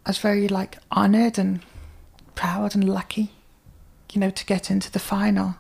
[0.06, 1.62] I was very like honoured and
[2.36, 3.32] proud and lucky,
[4.12, 5.56] you know, to get into the final.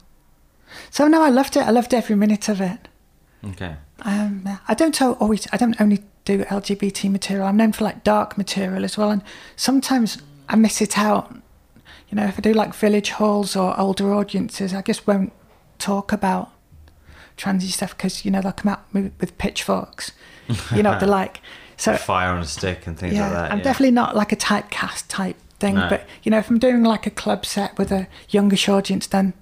[0.89, 1.62] So no, I loved it.
[1.62, 2.88] I loved every minute of it.
[3.45, 3.75] Okay.
[4.01, 5.47] Um, I don't always.
[5.51, 7.47] I don't only do LGBT material.
[7.47, 9.23] I'm known for like dark material as well, and
[9.55, 11.36] sometimes I miss it out.
[12.10, 15.32] You know, if I do like village halls or older audiences, I just won't
[15.77, 16.51] talk about
[17.38, 20.12] transy stuff because you know they'll come out with, pitchforks.
[20.75, 21.41] You know what they're like.
[21.77, 23.51] So Fire on a stick and things yeah, like that.
[23.51, 23.63] I'm yeah.
[23.63, 25.75] definitely not like a typecast type thing.
[25.75, 25.88] No.
[25.89, 29.34] But you know, if I'm doing like a club set with a youngish audience, then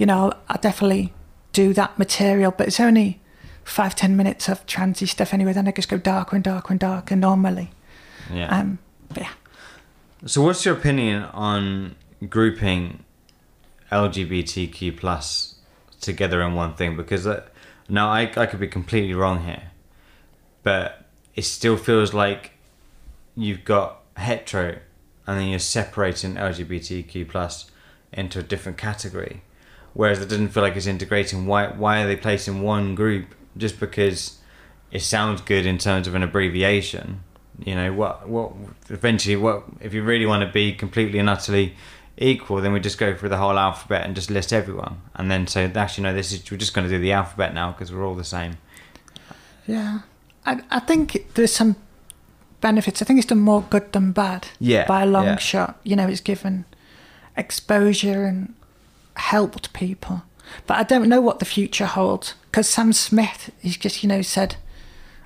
[0.00, 1.12] you know I definitely
[1.52, 2.50] do that material.
[2.56, 3.20] But it's only
[3.62, 5.52] five ten minutes of transy stuff anyway.
[5.52, 7.70] Then I just go darker and darker and darker normally.
[8.32, 8.58] Yeah.
[8.58, 9.32] Um, but yeah,
[10.26, 11.96] So, what's your opinion on
[12.28, 13.04] grouping
[13.92, 15.56] LGBTQ plus
[16.00, 16.96] together in one thing?
[16.96, 17.46] Because uh,
[17.88, 19.70] now I I could be completely wrong here,
[20.62, 22.52] but it still feels like
[23.36, 24.78] you've got hetero,
[25.26, 27.70] and then you're separating LGBTQ plus
[28.12, 29.42] into a different category.
[29.92, 31.46] Whereas it doesn't feel like it's integrating.
[31.46, 34.38] Why why are they placing one group just because
[34.92, 37.20] it sounds good in terms of an abbreviation?
[37.64, 38.52] You know what what
[38.88, 41.74] eventually what if you really want to be completely and utterly
[42.20, 45.46] equal, then we just go through the whole alphabet and just list everyone, and then
[45.46, 48.06] say actually no, this is we're just going to do the alphabet now because we're
[48.06, 48.58] all the same.
[49.66, 50.00] Yeah,
[50.46, 51.76] I I think there's some
[52.60, 53.02] benefits.
[53.02, 54.48] I think it's done more good than bad.
[54.58, 55.38] Yeah, by a long yeah.
[55.38, 55.80] shot.
[55.82, 56.66] You know, it's given
[57.36, 58.54] exposure and
[59.20, 60.22] helped people.
[60.66, 64.22] But I don't know what the future holds because Sam Smith, he's just you know
[64.22, 64.56] said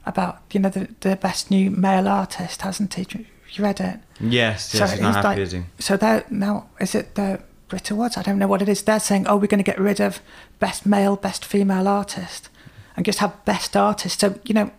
[0.05, 3.27] about you know the the best new male artist, hasn't he?
[3.53, 4.01] You read it?
[4.21, 5.63] Yes, yes, he's not happy, is he?
[5.79, 8.17] So they're now is it the Brit Awards?
[8.17, 8.83] I don't know what it is.
[8.83, 10.21] They're saying, oh, we're going to get rid of
[10.59, 12.51] best male, best female artist,
[12.97, 14.21] and just have best artist.
[14.21, 14.71] So you know,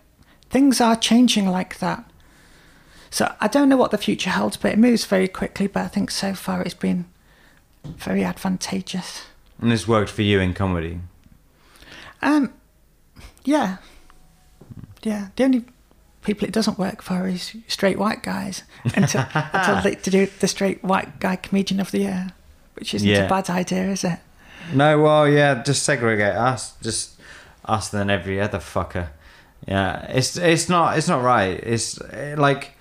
[0.50, 2.04] things are changing like that.
[3.10, 5.66] So I don't know what the future holds, but it moves very quickly.
[5.66, 7.06] But I think so far it's been
[7.98, 9.22] very advantageous.
[9.60, 11.00] And this worked for you in comedy.
[12.22, 12.52] Um,
[13.44, 13.76] yeah,
[15.02, 15.28] yeah.
[15.36, 15.64] The only
[16.22, 18.64] people it doesn't work for is straight white guys
[18.96, 22.32] until, until they to do the straight white guy comedian of the year,
[22.74, 23.24] which isn't Yeah.
[23.26, 24.18] a bad idea, is it?
[24.74, 27.12] No, well, yeah, just segregate us, just
[27.64, 29.08] us than every other fucker.
[29.66, 31.58] Yeah, it's it's not it's not right.
[31.62, 31.98] It's
[32.36, 32.72] like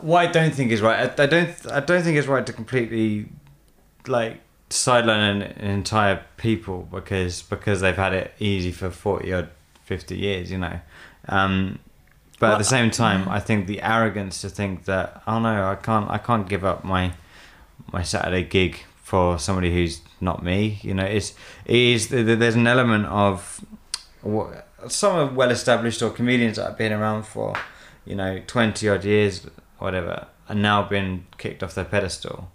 [0.00, 1.18] what I don't think is right.
[1.18, 3.26] I, I don't I don't think it's right to completely
[4.06, 9.50] like sideline an, an entire people because because they've had it easy for forty or
[9.84, 10.50] fifty years.
[10.50, 10.80] You know.
[11.28, 11.78] Um,
[12.38, 15.76] but at the same time, I think the arrogance to think that oh no, I
[15.76, 17.12] can't I can't give up my
[17.92, 20.80] my Saturday gig for somebody who's not me.
[20.82, 21.34] You know, it's
[21.64, 23.64] it is there's an element of
[24.22, 27.54] what some are well established or comedians that have been around for
[28.04, 29.46] you know twenty odd years,
[29.78, 32.50] whatever, are now been kicked off their pedestal,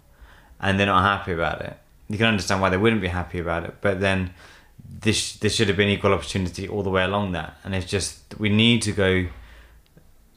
[0.60, 1.76] and they're not happy about it.
[2.08, 4.32] You can understand why they wouldn't be happy about it, but then
[5.00, 8.38] this there should have been equal opportunity all the way along that, and it's just
[8.38, 9.26] we need to go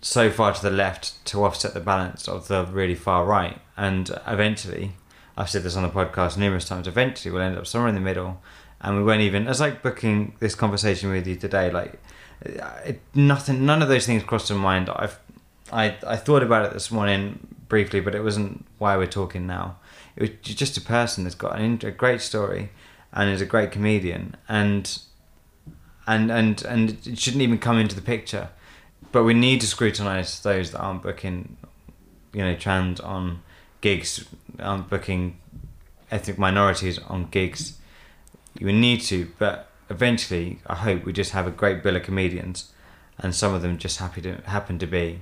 [0.02, 3.60] so far to the left to offset the balance of the really far right.
[3.78, 4.94] And eventually,
[5.38, 8.02] I've said this on the podcast numerous times, eventually we'll end up somewhere in the
[8.02, 8.42] middle
[8.82, 12.00] and we won't even, it's like booking this conversation with you today, like
[12.42, 14.90] it, nothing, none of those things crossed my mind.
[14.90, 15.20] I've,
[15.72, 19.78] I, I thought about it this morning briefly, but it wasn't why we're talking now.
[20.22, 22.70] Was just a person that's got an, a great story
[23.12, 25.00] and is a great comedian and
[26.08, 28.50] and and and it shouldn't even come into the picture.
[29.12, 31.58] But we need to scrutinize those that aren't booking
[32.34, 33.42] you know trans on
[33.82, 34.26] gigs
[34.60, 35.38] aren't booking
[36.10, 37.78] ethnic minorities on gigs.
[38.60, 42.72] We need to but eventually i hope we just have a great bill of comedians
[43.20, 45.20] and some of them just happy to happen to be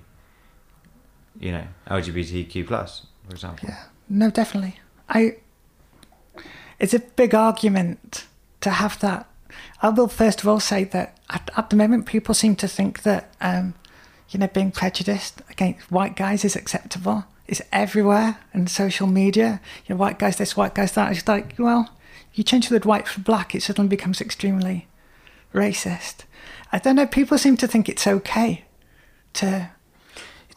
[1.39, 3.69] you know lgbtq plus for example.
[3.69, 4.79] Yeah, no, definitely.
[5.09, 5.37] I.
[6.79, 8.25] It's a big argument
[8.61, 9.27] to have that.
[9.81, 13.03] I will first of all say that at, at the moment, people seem to think
[13.03, 13.73] that, um,
[14.29, 17.25] you know, being prejudiced against white guys is acceptable.
[17.47, 19.59] It's everywhere in social media.
[19.85, 21.11] You know, white guys this, white guys that.
[21.11, 21.89] It's like, well,
[22.33, 24.87] you change the word white for black, it suddenly becomes extremely
[25.53, 26.25] racist.
[26.71, 27.07] I don't know.
[27.07, 28.65] People seem to think it's okay
[29.33, 29.71] to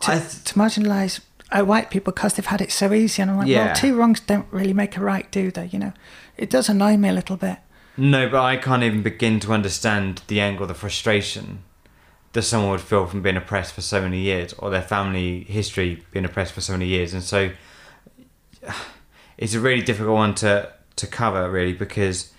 [0.00, 1.20] to, th- to marginalise
[1.52, 3.22] uh, white people because they've had it so easy.
[3.22, 3.66] And I'm like, Yeah.
[3.66, 5.66] well, two wrongs don't really make a right, do they?
[5.66, 5.92] You know,
[6.36, 7.58] it does annoy me a little bit.
[7.96, 11.62] No, but I can't even begin to understand the angle, the frustration
[12.32, 16.02] that someone would feel from being oppressed for so many years, or their family history
[16.10, 17.50] being oppressed for so many years, and so
[19.38, 22.32] it's a really difficult one to to cover, really, because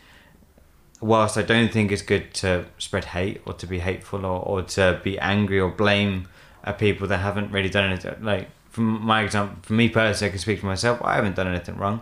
[1.01, 4.61] whilst I don't think it's good to spread hate or to be hateful or, or
[4.61, 6.27] to be angry or blame
[6.63, 10.31] at people that haven't really done anything, like from my example, for me personally, I
[10.31, 10.99] can speak for myself.
[11.03, 12.01] I haven't done anything wrong,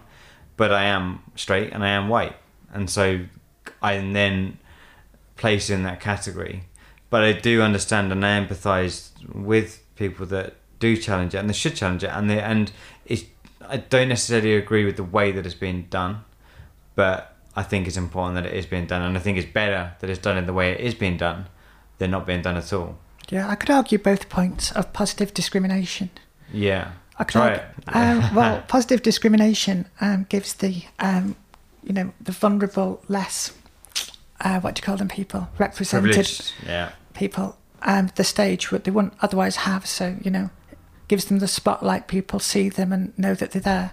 [0.55, 2.37] but I am straight and I am white,
[2.73, 3.25] and so
[3.81, 4.57] I am then
[5.35, 6.63] placed in that category.
[7.09, 11.53] But I do understand and I empathise with people that do challenge it and they
[11.53, 12.71] should challenge it, and they and
[13.05, 13.25] it's,
[13.67, 16.23] I don't necessarily agree with the way that it's being done,
[16.95, 19.91] but I think it's important that it is being done, and I think it's better
[19.99, 21.47] that it's done in the way it is being done
[21.97, 22.97] than not being done at all.
[23.29, 26.11] Yeah, I could argue both points of positive discrimination.
[26.51, 31.35] Yeah, I could try argue, um, well, positive discrimination um, gives the, um,
[31.83, 33.53] you know, the vulnerable less,
[34.41, 36.53] uh, what do you call them, people represented Privileged.
[36.65, 36.91] Yeah.
[37.13, 39.85] people um, the stage what they wouldn't otherwise have.
[39.85, 40.49] So you know,
[41.07, 42.07] gives them the spotlight.
[42.07, 43.91] People see them and know that they're there.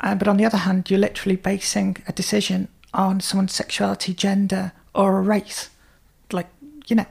[0.00, 4.72] Um, but on the other hand, you're literally basing a decision on someone's sexuality, gender,
[4.94, 5.70] or a race.
[6.32, 6.48] Like
[6.86, 7.06] you know,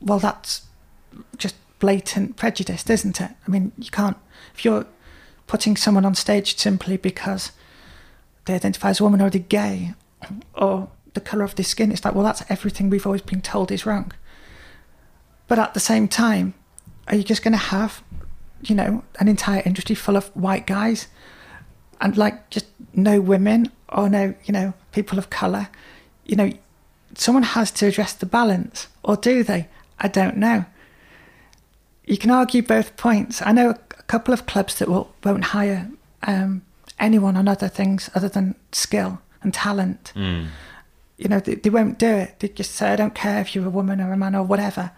[0.00, 0.62] well, that's
[1.36, 3.30] just blatant prejudice, isn't it?
[3.46, 4.16] I mean, you can't
[4.54, 4.86] if you're
[5.46, 7.52] putting someone on stage simply because
[8.46, 9.94] they identify as a woman or they're gay
[10.54, 11.92] or the colour of their skin.
[11.92, 14.12] It's like, well, that's everything we've always been told is wrong.
[15.48, 16.54] But at the same time,
[17.08, 18.02] are you just going to have,
[18.62, 21.06] you know, an entire industry full of white guys
[22.00, 25.68] and like just no women or no, you know, people of colour?
[26.24, 26.52] You know,
[27.14, 29.68] someone has to address the balance, or do they?
[29.98, 30.64] I don't know.
[32.06, 33.42] You can argue both points.
[33.42, 35.90] I know a couple of clubs that will, won't hire
[36.22, 36.62] um,
[36.98, 40.12] anyone on other things other than skill and talent.
[40.14, 40.46] Mm.
[41.18, 42.38] You know, they, they won't do it.
[42.38, 44.92] They just say, I don't care if you're a woman or a man or whatever.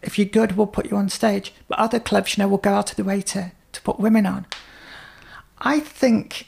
[0.00, 1.52] If you're good, we'll put you on stage.
[1.66, 4.26] But other clubs, you know, will go out of the way to, to put women
[4.26, 4.46] on.
[5.58, 6.46] I think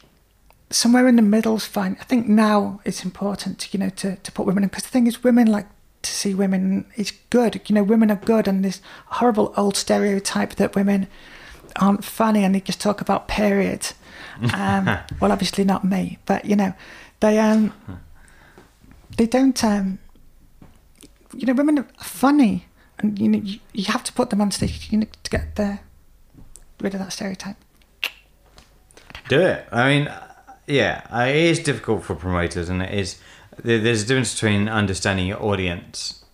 [0.70, 1.96] somewhere in the middle's fine.
[2.00, 4.90] I think now it's important, to, you know, to, to put women in because the
[4.90, 5.66] thing is, women like
[6.02, 6.86] to see women.
[6.96, 11.06] It's good, you know, women are good, and this horrible old stereotype that women
[11.76, 13.94] aren't funny and they just talk about periods.
[14.54, 14.86] Um,
[15.20, 16.72] well, obviously not me, but you know,
[17.20, 17.74] they um,
[19.18, 19.98] they don't um,
[21.34, 22.66] you know, women are funny,
[22.98, 25.56] and you know, you, you have to put them on stage, you know, to get
[25.56, 25.80] the
[26.80, 27.56] rid of that stereotype.
[29.28, 29.66] Do it.
[29.70, 30.12] I mean,
[30.66, 33.18] yeah, it is difficult for promoters, and it is.
[33.62, 36.24] There- There's a difference between understanding your audience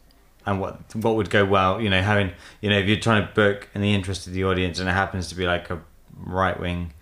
[0.44, 1.80] and what what would go well.
[1.80, 4.44] You know, having you know, if you're trying to book in the interest of the
[4.44, 5.80] audience, and it happens to be like a
[6.16, 6.92] right wing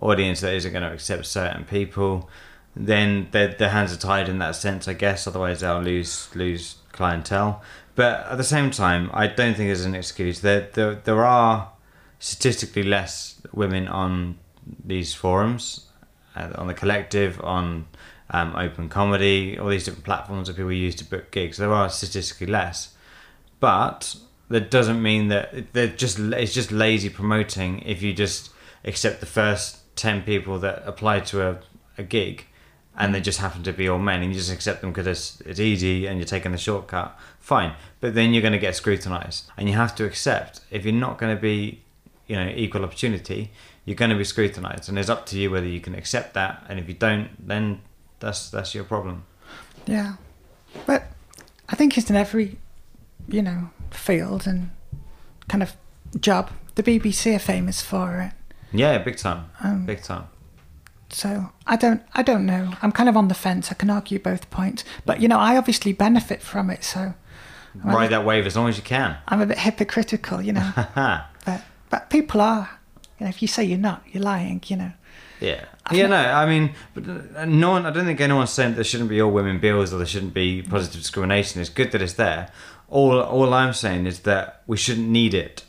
[0.00, 2.28] audience that isn't going to accept certain people,
[2.74, 5.26] then their their hands are tied in that sense, I guess.
[5.26, 7.62] Otherwise, they'll lose lose clientele.
[7.94, 10.40] But at the same time, I don't think there's an excuse.
[10.40, 11.70] There there there are
[12.18, 14.38] statistically less women on
[14.84, 15.86] these forums,
[16.34, 17.86] uh, on the collective, on
[18.30, 21.56] um, open comedy, all these different platforms that people use to book gigs.
[21.58, 22.94] There are statistically less,
[23.60, 24.16] but
[24.48, 27.80] that doesn't mean that they're just it's just lazy promoting.
[27.80, 28.50] If you just
[28.84, 31.58] accept the first ten people that apply to a,
[31.98, 32.46] a gig,
[32.96, 35.40] and they just happen to be all men, and you just accept them because it's
[35.42, 37.74] it's easy and you're taking the shortcut, fine.
[38.00, 41.18] But then you're going to get scrutinized, and you have to accept if you're not
[41.18, 41.82] going to be,
[42.26, 43.50] you know, equal opportunity,
[43.84, 46.64] you're going to be scrutinized, and it's up to you whether you can accept that.
[46.68, 47.80] And if you don't, then
[48.20, 49.24] that's that's your problem.
[49.86, 50.14] Yeah,
[50.86, 51.04] but
[51.68, 52.58] I think it's in every,
[53.28, 54.70] you know, field and
[55.48, 55.74] kind of
[56.20, 56.50] job.
[56.74, 58.32] The BBC are famous for it.
[58.72, 60.24] Yeah, big time, Um, big time.
[61.10, 62.72] So I don't, I don't know.
[62.82, 63.70] I'm kind of on the fence.
[63.70, 66.82] I can argue both points, but you know, I obviously benefit from it.
[66.82, 67.14] So
[67.84, 69.16] I'm, Ride that wave as long as you can.
[69.28, 70.72] I'm a bit hypocritical, you know.
[71.44, 72.68] But but people are.
[73.18, 74.62] You know, if you say you're not, you're lying.
[74.66, 74.92] You know.
[75.44, 75.64] Yeah.
[75.92, 77.04] Yeah, no, I mean, but
[77.36, 79.98] uh, no one, I don't think anyone's saying there shouldn't be all women bills or
[79.98, 81.60] there shouldn't be positive discrimination.
[81.60, 82.50] It's good that it's there.
[82.88, 85.64] All, all I'm saying is that we shouldn't need it.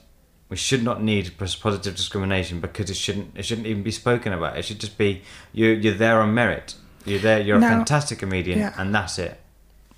[0.48, 4.58] We should not need positive discrimination because it shouldn't, it shouldn't even be spoken about.
[4.58, 6.76] It should just be, you're, you're there on merit.
[7.06, 7.68] You're there, you're No.
[7.68, 8.74] a fantastic comedian, Yeah.
[8.78, 9.40] and that's it.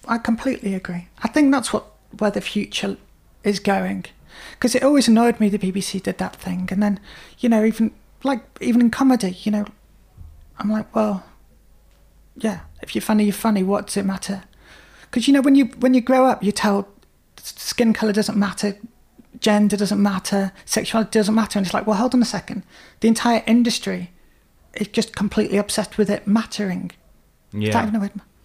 [0.08, 1.10] I completely agree.
[1.22, 1.86] I think that's what
[2.18, 2.98] where the future
[3.44, 4.06] is going.
[4.52, 7.00] Because it always annoyed me the BBC did that thing, and then
[7.40, 7.92] you know even
[8.24, 9.66] like even in comedy, you know,
[10.60, 11.24] I'm like, well,
[12.36, 13.64] yeah, if you're funny, you're funny.
[13.64, 14.44] What does it matter?
[15.02, 16.86] Because you know when you when you grow up, you're told
[17.42, 18.78] skin color doesn't matter,
[19.40, 22.64] gender doesn't matter, sexuality doesn't matter, and it's like, well, hold on a second.
[23.00, 24.12] The entire industry
[24.74, 26.92] is just completely obsessed with it mattering.
[27.54, 27.72] Yeah.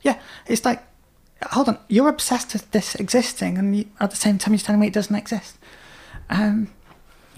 [0.03, 0.83] yeah, it's like,
[1.51, 4.81] hold on, you're obsessed with this existing, and you, at the same time, you're telling
[4.81, 5.59] me it doesn't exist.
[6.31, 6.73] Um,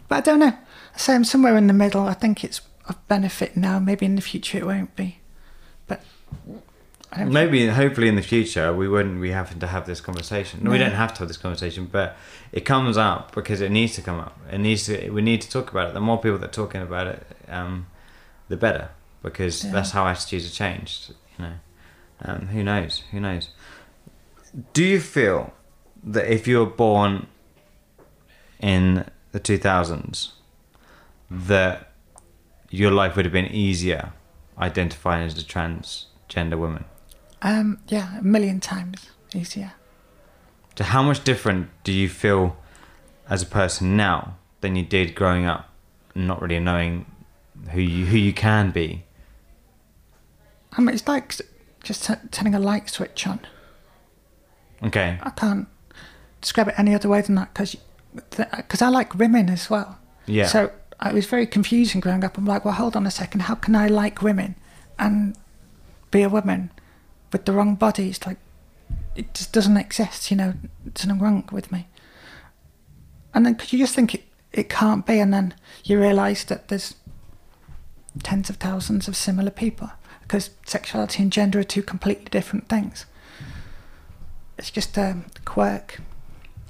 [0.09, 0.57] but I don't know.
[0.95, 2.03] I say I'm somewhere in the middle.
[2.07, 3.79] I think it's of benefit now.
[3.79, 5.19] Maybe in the future it won't be.
[5.87, 6.03] But
[7.13, 10.61] I don't Maybe, hopefully, in the future, we wouldn't be having to have this conversation.
[10.63, 12.17] No, we don't have to have this conversation, but
[12.53, 14.39] it comes up because it needs to come up.
[14.51, 15.11] It needs to.
[15.11, 15.95] We need to talk about it.
[15.95, 17.87] The more people that are talking about it, um,
[18.49, 18.91] the better,
[19.23, 19.73] because Yeah.
[19.73, 21.15] that's how attitudes are changed.
[21.39, 21.53] You know,
[22.23, 23.03] um, who knows?
[23.11, 23.49] Who knows?
[24.73, 25.53] Do you feel
[26.05, 27.27] that if you were born
[28.61, 30.34] in the two thousands,
[31.31, 31.93] that
[32.71, 34.13] your life would have been easier
[34.59, 36.85] identifying as a transgender woman?
[37.43, 39.73] Um, yeah, a million times easier.
[40.77, 42.57] So how much different do you feel
[43.29, 45.69] as a person now than you did growing up,
[46.15, 47.07] not really knowing
[47.71, 49.05] who you who you can be?
[50.73, 51.35] I mean, it's like
[51.83, 53.41] just t- turning a light switch on.
[54.83, 55.19] Okay.
[55.23, 55.69] I can't
[56.41, 57.77] describe it any other way than that because
[58.13, 59.99] because I like women as well.
[60.27, 60.47] Yeah.
[60.47, 60.73] So
[61.03, 62.39] it was very confusing growing up.
[62.39, 63.41] I'm like, well, hold on a second.
[63.41, 64.55] How can I like women
[64.99, 65.37] and
[66.11, 66.71] be a woman
[67.33, 68.11] with the wrong body?
[68.11, 68.39] It's like
[69.17, 70.31] it just doesn't exist.
[70.31, 71.89] You know, there's something wrong with me.
[73.35, 76.69] And then, cause you just think it, it can't be, and then you realise that
[76.69, 76.95] there's
[78.23, 79.91] tens of thousands of similar people.
[80.25, 83.05] because sexuality and gender are two completely different things.
[84.59, 86.01] It's just a quirk.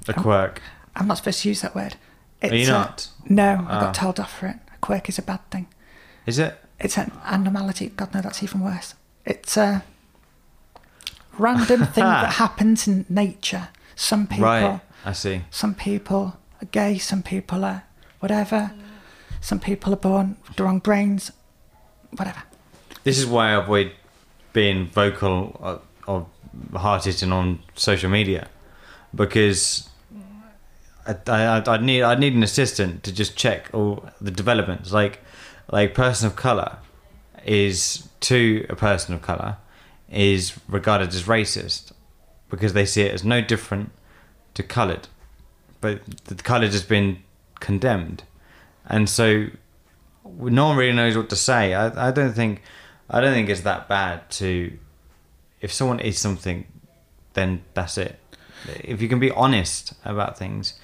[0.07, 0.61] A quirk.
[0.95, 1.95] I'm not supposed to use that word.
[2.41, 3.07] It's Are you a- not?
[3.29, 3.79] no, I Oh.
[3.81, 3.91] got ah.
[3.93, 4.57] told off for it.
[4.73, 5.67] A quirk is a bad thing.
[6.25, 6.59] Is it?
[6.79, 7.89] It's an anomaly.
[7.95, 8.93] God, no, that's even worse.
[9.25, 9.83] It's a
[11.37, 13.69] random thing that happens in nature.
[13.95, 14.79] Some people, Right.
[15.05, 15.43] I see.
[15.49, 16.97] some people are gay.
[16.97, 17.83] Some people are
[18.19, 18.71] whatever.
[19.41, 21.31] Some people are born with the wrong brains.
[22.11, 22.43] Whatever.
[23.03, 23.91] This is why I avoid
[24.53, 25.77] being vocal uh,
[26.11, 26.27] or,
[26.73, 28.47] or hard hitting on social media
[29.13, 29.89] because
[31.07, 34.91] I, I, I'd need I'd need an assistant to just check all the developments.
[34.91, 35.19] Like
[35.71, 36.77] like person of color
[37.45, 39.57] is to a person of color
[40.09, 41.91] is regarded as racist
[42.49, 43.91] because they see it as no different
[44.53, 45.07] to colored,
[45.81, 47.19] but the colored has been
[47.59, 48.23] condemned,
[48.85, 49.47] and so
[50.23, 51.73] no one really knows what to say.
[51.73, 52.61] I, I don't think
[53.09, 54.77] I don't think it's that bad to
[55.61, 56.65] if someone is something,
[57.33, 58.19] then that's it.
[58.83, 60.79] If you can be honest about things,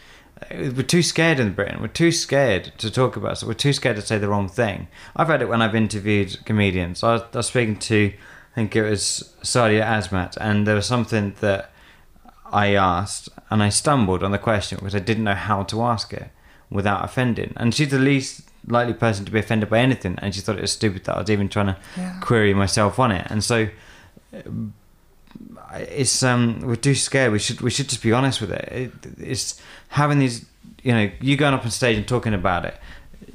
[0.49, 1.81] we're too scared in Britain.
[1.81, 3.37] We're too scared to talk about.
[3.37, 4.87] So we're too scared to say the wrong thing.
[5.15, 7.03] I've had it when I've interviewed comedians.
[7.03, 8.13] I was, I was speaking to,
[8.51, 11.71] I think it was Sadia Azmat, and there was something that
[12.51, 16.11] I asked, and I stumbled on the question because I didn't know how to ask
[16.13, 16.29] it
[16.69, 17.53] without offending.
[17.55, 20.61] And she's the least likely person to be offended by anything, and she thought it
[20.61, 22.19] was stupid that I was even trying to Yeah.
[22.19, 23.25] query myself on it.
[23.29, 23.69] And so
[25.73, 27.31] it's um we're too scared.
[27.31, 28.67] We should we should just be honest with it.
[28.71, 28.91] it.
[29.19, 29.59] It's
[29.89, 30.45] having these
[30.83, 32.75] you know you going up on stage and talking about it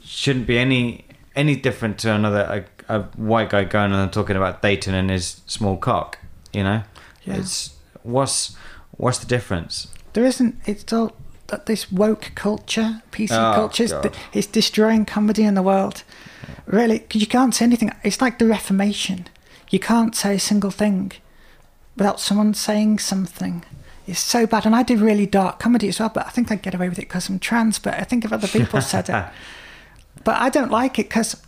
[0.04, 4.36] shouldn't be any any different to another a, a white guy going on and talking
[4.36, 6.18] about Dayton and his small cock.
[6.52, 6.82] You know,
[7.24, 7.36] Yeah.
[7.36, 8.56] it's what's
[8.92, 9.88] what's the difference?
[10.12, 10.56] There isn't.
[10.66, 11.12] It's all
[11.48, 13.94] that this woke culture, PC Oh, culture, is
[14.32, 16.02] it's destroying comedy in the world.
[16.66, 17.92] Really, 'cause you can't say anything.
[18.02, 19.26] It's like the Reformation.
[19.70, 21.12] You can't say a single thing
[21.96, 23.64] without someone saying something.
[24.06, 26.10] It's so bad, and I do really dark comedy as well.
[26.10, 27.78] But I think I get away with it because I'm trans.
[27.78, 29.24] But I think if other people said it,
[30.24, 31.42] but I don't like it because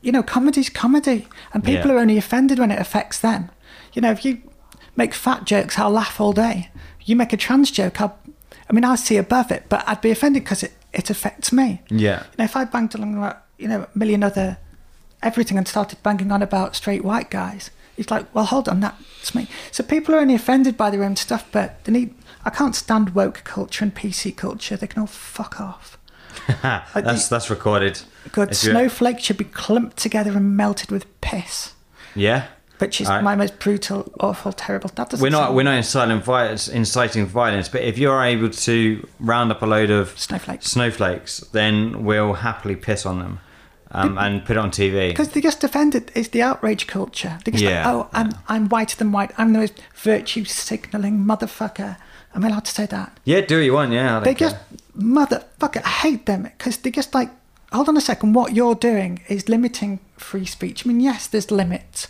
[0.00, 1.96] you know comedy's comedy, and people Yeah.
[1.96, 3.50] are only offended when it affects them.
[3.94, 4.42] You know, if you
[4.96, 6.70] make fat jokes, I'll laugh all day.
[7.04, 8.16] You make a trans joke, I'll,
[8.70, 11.82] I mean, I'll see above it, but I'd be offended because it, it affects me.
[11.90, 14.58] Yeah, You know, if I banged along about, you know, a million other
[15.22, 17.70] everything and started banging on about straight white guys,
[18.02, 19.48] it's like, well, hold on, that's me.
[19.70, 23.14] So people are only offended by their own stuff, but they need, I can't stand
[23.14, 24.76] woke culture and PC culture.
[24.76, 25.98] They can all fuck off.
[26.62, 28.00] that's that's recorded.
[28.32, 31.72] Good snowflakes should be clumped together and melted with piss,
[32.14, 32.46] Yeah.
[32.78, 33.22] which is Alright.
[33.24, 34.90] my most brutal, awful, terrible.
[34.94, 38.48] That doesn't We're not sound- we're not inciting violence, inciting violence, but if you're able
[38.50, 40.66] to round up a load of Snowflakes.
[40.66, 43.40] snowflakes, then we'll happily piss on them
[43.92, 45.08] um, and put it on TV.
[45.10, 46.10] Because they just defend it.
[46.14, 47.38] It's the outrage culture.
[47.44, 47.86] They just Yeah.
[47.86, 49.32] like, oh, I'm I'm whiter than white.
[49.38, 51.96] I'm the most virtue signalling motherfucker.
[52.34, 53.18] Am I allowed to say that?
[53.24, 53.92] Yeah, do what you want.
[53.92, 54.50] Yeah, I They care.
[54.50, 54.56] just
[54.98, 55.82] motherfucker.
[55.84, 57.30] I hate them because they just like.
[57.72, 58.34] Hold on a second.
[58.34, 60.84] What you're doing is limiting free speech.
[60.84, 62.08] I mean, yes, there's limits.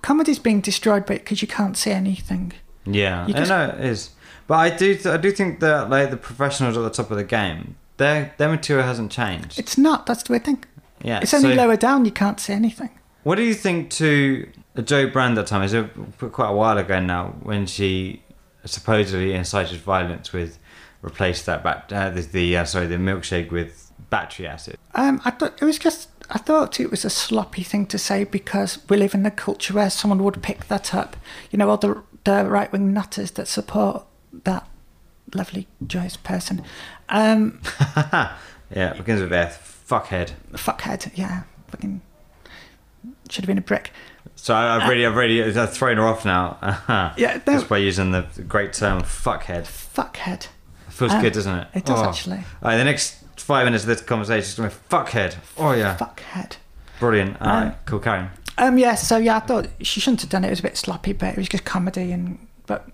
[0.00, 2.52] Comedy's being destroyed by because you can't see anything.
[2.86, 4.10] Yeah, You I just- know it is,
[4.46, 7.24] but I do I do think that like the professionals at the top of the
[7.24, 9.58] game, their their material hasn't changed.
[9.58, 10.06] It's not.
[10.06, 10.64] That's the weird thing.
[11.02, 12.04] Yeah, It's only so- lower down.
[12.04, 12.90] You can't see anything.
[13.24, 14.48] What do you think to
[14.82, 15.62] Jo Brand that time?
[15.62, 15.88] Is It
[16.32, 18.22] quite a while ago now when she
[18.64, 20.58] supposedly incited violence with
[21.02, 24.76] replaced that bat, uh, the, the uh, sorry the milkshake with battery acid.
[24.94, 26.08] Um, I thought it was just.
[26.30, 29.74] I thought it was a sloppy thing to say because we live in a culture
[29.74, 31.16] where someone would pick that up.
[31.50, 34.04] You know, all the the right wing nutters that support
[34.44, 34.66] that
[35.34, 36.64] lovely joyous person.
[37.08, 37.60] Um,
[38.74, 39.71] Yeah, it begins with F.
[39.92, 40.32] Fuckhead.
[40.52, 42.00] fuckhead, yeah, fucking
[43.28, 43.90] should have been a brick.
[44.36, 46.56] So I- I've really, I've really, I've thrown her off now.
[47.18, 47.52] Yeah, no.
[47.54, 50.44] just by using the great term "fuckhead." Fuckhead.
[50.88, 51.68] It feels Um, good, doesn't it?
[51.74, 52.08] it does, Oh.
[52.08, 52.38] actually.
[52.38, 55.36] All right, the next five minutes of this conversation is going to be fuckhead.
[55.58, 56.56] Oh yeah, Fuckhead.
[57.00, 57.36] brilliant.
[57.40, 58.30] All Um, right, cool, Karen.
[58.58, 60.48] Um, yeah, so yeah, I thought she shouldn't have done it.
[60.48, 62.88] It was a bit sloppy, but it was just comedy, and but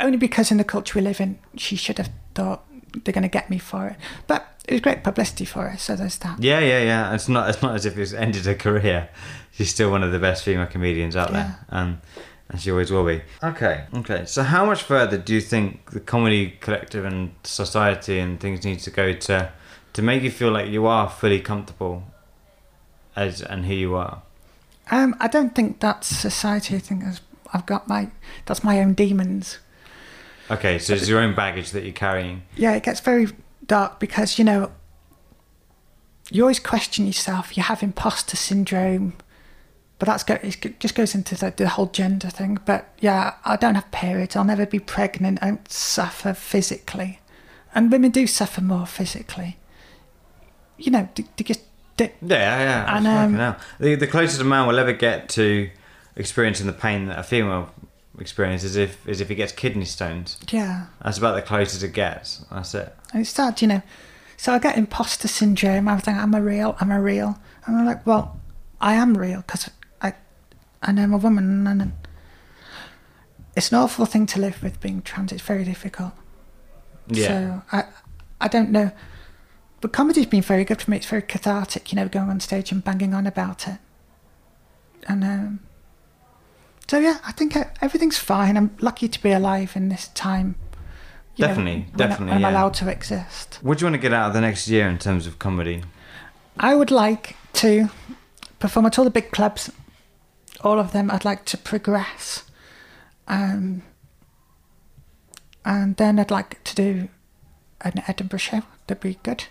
[0.00, 2.64] only because in the culture we live in, she should have thought
[3.04, 3.96] they're going to get me for it.
[4.26, 6.42] But it was great publicity for her, so there's that.
[6.42, 7.14] Yeah, yeah, yeah.
[7.14, 7.48] It's not.
[7.50, 9.08] It's not as if it's ended her career.
[9.52, 12.00] She's still one of the best female comedians out there, um,
[12.48, 13.22] and she always will be.
[13.42, 14.24] Okay, okay.
[14.24, 18.78] So, how much further do you think the comedy collective and society and things need
[18.80, 19.52] to go to
[19.94, 22.04] to make you feel like you are fully comfortable
[23.16, 24.22] as and who you are?
[24.90, 26.76] Um, I don't think that's society.
[26.76, 27.04] I think
[27.52, 28.10] I've got my
[28.46, 29.58] that's my own demons.
[30.50, 32.42] Okay, so it's your own baggage that you're carrying.
[32.56, 33.28] Yeah, it gets very
[33.66, 34.70] dark because you know
[36.30, 37.56] you always question yourself.
[37.56, 39.14] You have imposter syndrome,
[39.98, 42.58] but that's go, it just goes into the, the whole gender thing.
[42.64, 44.36] But yeah, I don't have periods.
[44.36, 45.38] I'll never be pregnant.
[45.42, 47.20] I don't suffer physically,
[47.74, 49.58] and women do suffer more physically.
[50.78, 51.60] You know, they, they just
[51.96, 52.96] they, Yeah, yeah.
[52.96, 53.56] And, And, um.
[53.78, 55.70] The, the closest a man will ever get to
[56.16, 57.70] experiencing the pain that a female
[58.18, 60.38] experiences is if is if he gets kidney stones.
[60.50, 60.86] yeah.
[61.02, 62.44] That's about the closest it gets.
[62.50, 62.94] That's it.
[63.12, 63.82] And it's sad, you know.
[64.36, 65.88] So I get imposter syndrome.
[65.88, 67.38] I think I'm a real, I'm a real.
[67.64, 68.40] And I'm like, well,
[68.80, 70.14] I am real because I,
[70.82, 71.92] I know I'm a woman, and, and
[73.54, 75.32] it's an awful thing to live with being trans.
[75.32, 76.12] It's very difficult.
[77.06, 77.26] Yeah.
[77.26, 77.84] So I,
[78.40, 78.90] I don't know.
[79.80, 80.96] But comedy's been very good for me.
[80.96, 83.78] It's very cathartic, you know, going on stage and banging on about it.
[85.08, 85.60] And um,
[86.88, 88.56] so yeah, I think everything's fine.
[88.56, 90.56] I'm lucky to be alive in this time.
[91.36, 92.50] you know, Definitely, definitely, when I'm yeah.
[92.50, 93.58] allowed to exist.
[93.62, 95.82] What do you want to get out of the next year in terms of comedy?
[96.58, 97.88] I would like to
[98.58, 99.70] perform at all the big clubs,
[100.60, 101.10] all of them.
[101.10, 102.44] I'd like to progress,
[103.26, 103.82] um,
[105.64, 107.08] and then I'd like to do
[107.80, 108.62] an Edinburgh show.
[108.86, 109.44] That'd be good.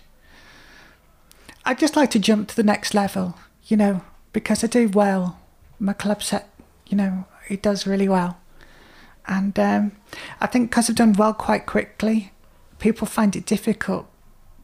[1.64, 4.02] I'd just like to jump to the next level, you know,
[4.32, 5.38] because I do well.
[5.78, 6.48] My club set,
[6.92, 8.38] you know, it does really well,
[9.26, 9.92] and um,
[10.40, 12.32] I think because I've done well quite quickly,
[12.78, 14.06] people find it difficult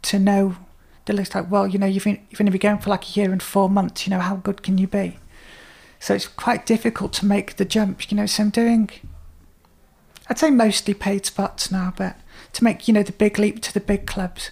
[0.03, 0.57] to know
[1.07, 3.13] they look like, well, you know, you've, been, you've only been going for like a
[3.21, 5.19] year and four months, you know, how good can you be?
[5.99, 8.27] So it's quite difficult to make the jump, you know.
[8.27, 8.91] So I'm doing,
[10.29, 12.17] I'd say mostly paid spots now, but
[12.53, 14.51] to make, you know, the big leap to the big clubs,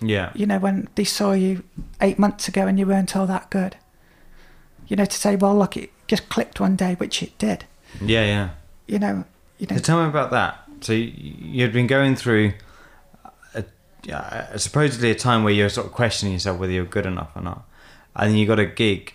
[0.00, 0.32] Yeah.
[0.34, 1.62] you know, when they saw you
[2.00, 3.76] eight months ago and you weren't all that good,
[4.88, 7.64] you know, to say, well, look, it just clicked one day, which it did,
[8.00, 8.48] Yeah, yeah.
[8.86, 9.24] you know,
[9.58, 10.58] you know, So tell me about that.
[10.80, 12.54] So you'd been going through
[13.54, 13.64] a,
[14.12, 17.42] uh, supposedly a time where you're sort of questioning yourself whether you're good enough or
[17.42, 17.64] not,
[18.16, 19.14] and you got a gig.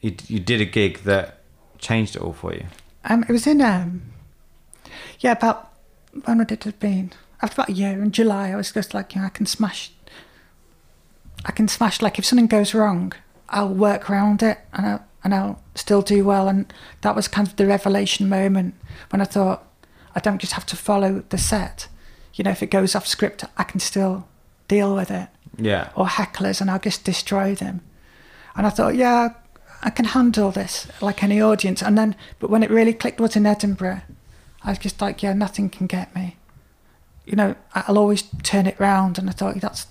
[0.00, 1.40] You you did a gig that
[1.78, 2.66] changed it all for you.
[3.04, 4.02] Um, it was in um,
[5.20, 5.72] yeah, about
[6.24, 7.12] when would it have been?
[7.42, 9.90] After about a year in July, I was just like, you know, I can smash.
[11.44, 13.12] I can smash like if something goes wrong,
[13.48, 16.46] I'll work around it and I'll, and I'll still do well.
[16.48, 18.74] And that was kind of the revelation moment
[19.10, 19.66] when I thought
[20.14, 21.88] I don't just have to follow the set.
[22.34, 24.28] You know, if it goes off script, I can still
[24.68, 25.90] deal with it Yeah.
[25.96, 27.80] or hecklers and I'll just destroy them.
[28.54, 29.30] And I thought, yeah,
[29.82, 31.82] I can handle this like any audience.
[31.82, 34.02] And then, but when it really clicked was in Edinburgh,
[34.62, 36.36] I was just like, yeah, nothing can get me.
[37.24, 39.18] You know, I'll always turn it round.
[39.18, 39.88] And I thought that's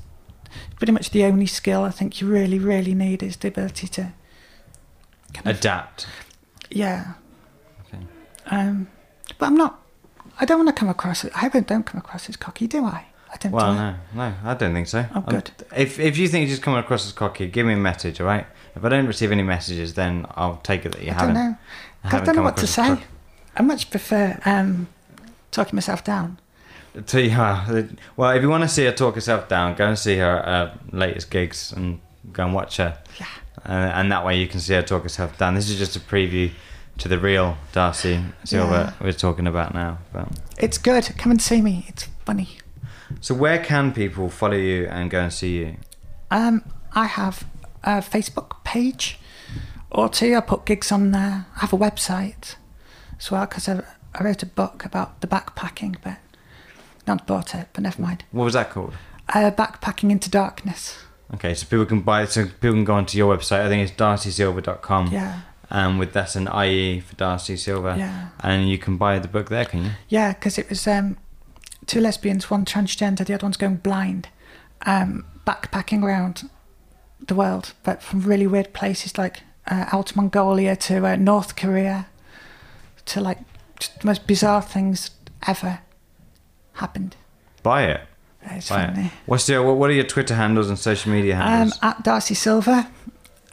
[0.78, 4.14] pretty much the only skill I think you really, really need is the ability to,
[5.36, 6.08] kind of, Adapt.
[6.70, 7.14] yeah.
[7.88, 8.04] Okay.
[8.48, 8.88] Um,
[9.38, 9.82] but I'm not.
[10.40, 11.24] I don't want to come across.
[11.26, 13.06] I hope I don't come across as cocky, do I?
[13.34, 13.52] I don't.
[13.52, 13.92] Well, do I?
[13.92, 15.06] no, no, I don't think so.
[15.12, 15.52] Oh, I'm- good.
[15.76, 18.28] If if you think you're just coming across as cocky, give me a message, all
[18.28, 18.46] right?
[18.76, 21.36] If I don't receive any messages, then I'll take it that you I haven't.
[21.36, 21.58] don't know.
[22.04, 22.98] I don't know what to say.
[23.58, 24.88] I much prefer um,
[25.52, 26.38] talking myself down.
[27.14, 27.84] You how,
[28.16, 30.80] well, if you want to see her talk herself down, go and see her her
[30.92, 32.00] latest gigs and
[32.32, 32.98] go and watch her.
[33.20, 33.26] Yeah.
[33.66, 35.56] Uh, and that way you can see her talk herself down.
[35.56, 36.52] This is just a preview
[36.98, 39.98] to the real Darcie Silver we're talking about now.
[40.14, 41.10] But, It's good.
[41.18, 41.86] Come and see me.
[41.88, 42.58] It's funny.
[43.22, 45.76] so where can people follow you and go and see you?
[46.32, 46.64] Um,
[46.94, 47.46] I have
[47.84, 49.20] a Facebook page
[49.92, 50.36] or two.
[50.36, 51.48] I put gigs on there.
[51.56, 52.56] I have a website
[53.20, 56.18] as well because I, I wrote a book about the backpacking, but
[57.08, 57.68] not bought it.
[57.74, 58.24] But never mind.
[58.32, 58.94] What was that called?
[59.30, 60.98] Uh, backpacking into darkness.
[61.36, 62.26] Okay, so people can buy.
[62.26, 63.62] So people can go onto your website.
[63.62, 65.08] I think it's darciesilver.com.
[65.12, 67.96] Yeah, Um, with that's an IE for Darcie Silver.
[67.98, 69.92] yeah, And you can buy the book there, can you?
[70.10, 70.34] yeah.
[70.34, 71.18] Because it was um,
[71.88, 74.30] two lesbians, one transgender, the other one's going blind,
[74.86, 76.50] um, backpacking around
[77.28, 82.08] the world, but from really weird places like uh, out Mongolia to uh, North Korea,
[83.06, 83.40] to like
[83.80, 85.12] just the most bizarre things
[85.48, 85.80] ever
[86.74, 87.16] happened.
[87.64, 88.02] Buy it.
[88.52, 89.12] It's Buy funny.
[89.26, 91.78] What's your what, what are your Twitter handles and social media handles?
[91.78, 92.00] Um, handles?
[92.00, 92.88] at Darcie Silver,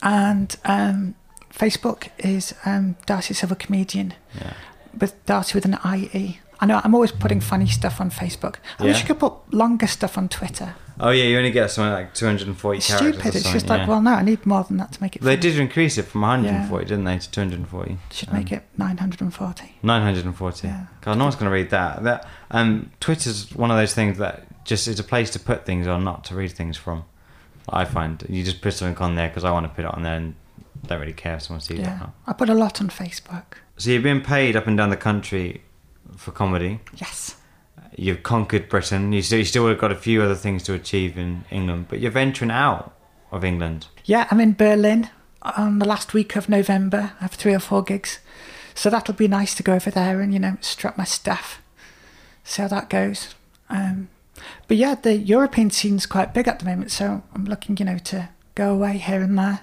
[0.02, 1.14] and um,
[1.52, 4.54] Facebook is um, Darcie Silver Comedian yeah.
[4.98, 6.40] with Darcie with an IE.
[6.60, 8.56] I know I'm always putting funny stuff on Facebook.
[8.78, 10.76] I wish you could put longer stuff on Twitter.
[11.00, 13.14] Oh yeah, you only get something like 240 It's characters.
[13.14, 13.34] stupid.
[13.34, 13.88] It's just like, yeah.
[13.88, 15.22] well, no, I need more than that to make it.
[15.22, 15.40] They funny.
[15.40, 17.98] did increase it from 140, didn't they, to 240?
[18.12, 19.74] Should Um, make it 940.
[19.82, 20.68] 940.
[20.68, 20.86] Yeah.
[21.00, 22.04] God, no one's going to read that.
[22.04, 25.86] That um, Twitter's one of those things that just it's a place to put things
[25.86, 27.04] or not to read things from.
[27.68, 30.02] I find you just put something on there because I want to put it on
[30.02, 30.34] there and
[30.86, 32.14] don't really care if someone sees it or Yeah, not.
[32.26, 33.44] I put a lot on Facebook.
[33.76, 35.62] So you've been paid up and down the country
[36.16, 36.80] for comedy.
[36.96, 37.36] Yes.
[37.96, 39.12] You've conquered Britain.
[39.12, 42.00] You still, you still have got a few other things to achieve in England, but
[42.00, 42.94] you're venturing out
[43.30, 43.86] of England.
[44.04, 45.10] Yeah, I'm in Berlin
[45.42, 47.12] on the last week of November.
[47.20, 48.18] I have three or four gigs.
[48.74, 51.60] So that'll be nice to go over there and, you know, strap my stuff,
[52.44, 53.34] see how that goes.
[53.68, 54.08] Um,
[54.68, 57.98] but yeah, the European scene's quite big at the moment, so I'm looking, you know,
[57.98, 59.60] to go away here and there.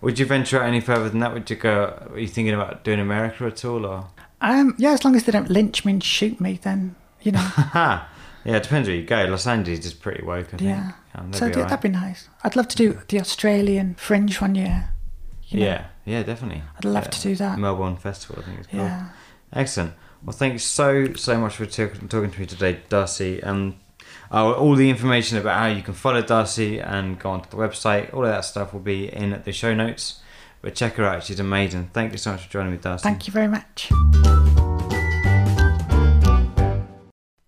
[0.00, 1.32] Would you venture out any further than that?
[1.34, 2.08] Would you go?
[2.12, 4.06] Are you thinking about doing America at all, or?
[4.40, 7.50] Um, yeah, as long as they don't lynch me and shoot me, then you know.
[7.74, 8.06] yeah,
[8.44, 9.24] it depends where you go.
[9.24, 10.62] Los Angeles is pretty woke, I think.
[10.62, 10.92] Yeah.
[11.16, 12.28] Um, so that'd be th- that'd be nice.
[12.44, 14.90] I'd love to do the Australian Fringe one year.
[15.48, 15.66] you know.
[15.66, 16.62] Yeah, yeah, definitely.
[16.76, 17.10] I'd love Yeah.
[17.10, 17.58] to do that.
[17.58, 18.82] Melbourne Festival, I think it's called.
[18.82, 19.08] Yeah.
[19.52, 19.94] Excellent.
[20.22, 23.44] Well, thank you so so much for talk- talking to me today, Darcie.
[23.44, 23.74] Um,
[24.32, 28.12] uh, all the information about how you can follow Darcie and go onto the website,
[28.12, 30.20] all of that stuff will be in the show notes.
[30.60, 31.90] But check her out; she's amazing.
[31.92, 33.02] Thank you so much for joining me, Darcie.
[33.02, 33.88] Thank you very much.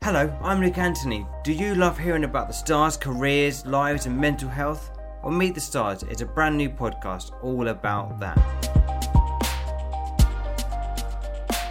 [0.02, 1.26] Hello, I'm Luke Anthony.
[1.44, 4.90] Do you love hearing about the stars' careers, lives, and mental health?
[5.22, 8.38] Well, Meet the Stars is a brand new podcast all about that.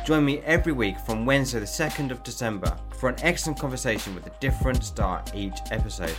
[0.10, 4.26] Join me every week from Wednesday, the 2nd of December, for an excellent conversation with
[4.26, 6.16] a different star each episode.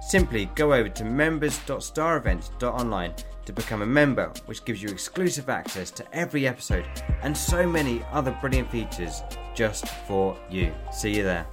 [0.00, 3.14] Simply go over to members.starevents.online
[3.44, 6.86] to become a member, which gives you exclusive access to every episode
[7.20, 9.22] and so many other brilliant features
[9.54, 10.72] just for you.
[10.90, 11.46] See you there.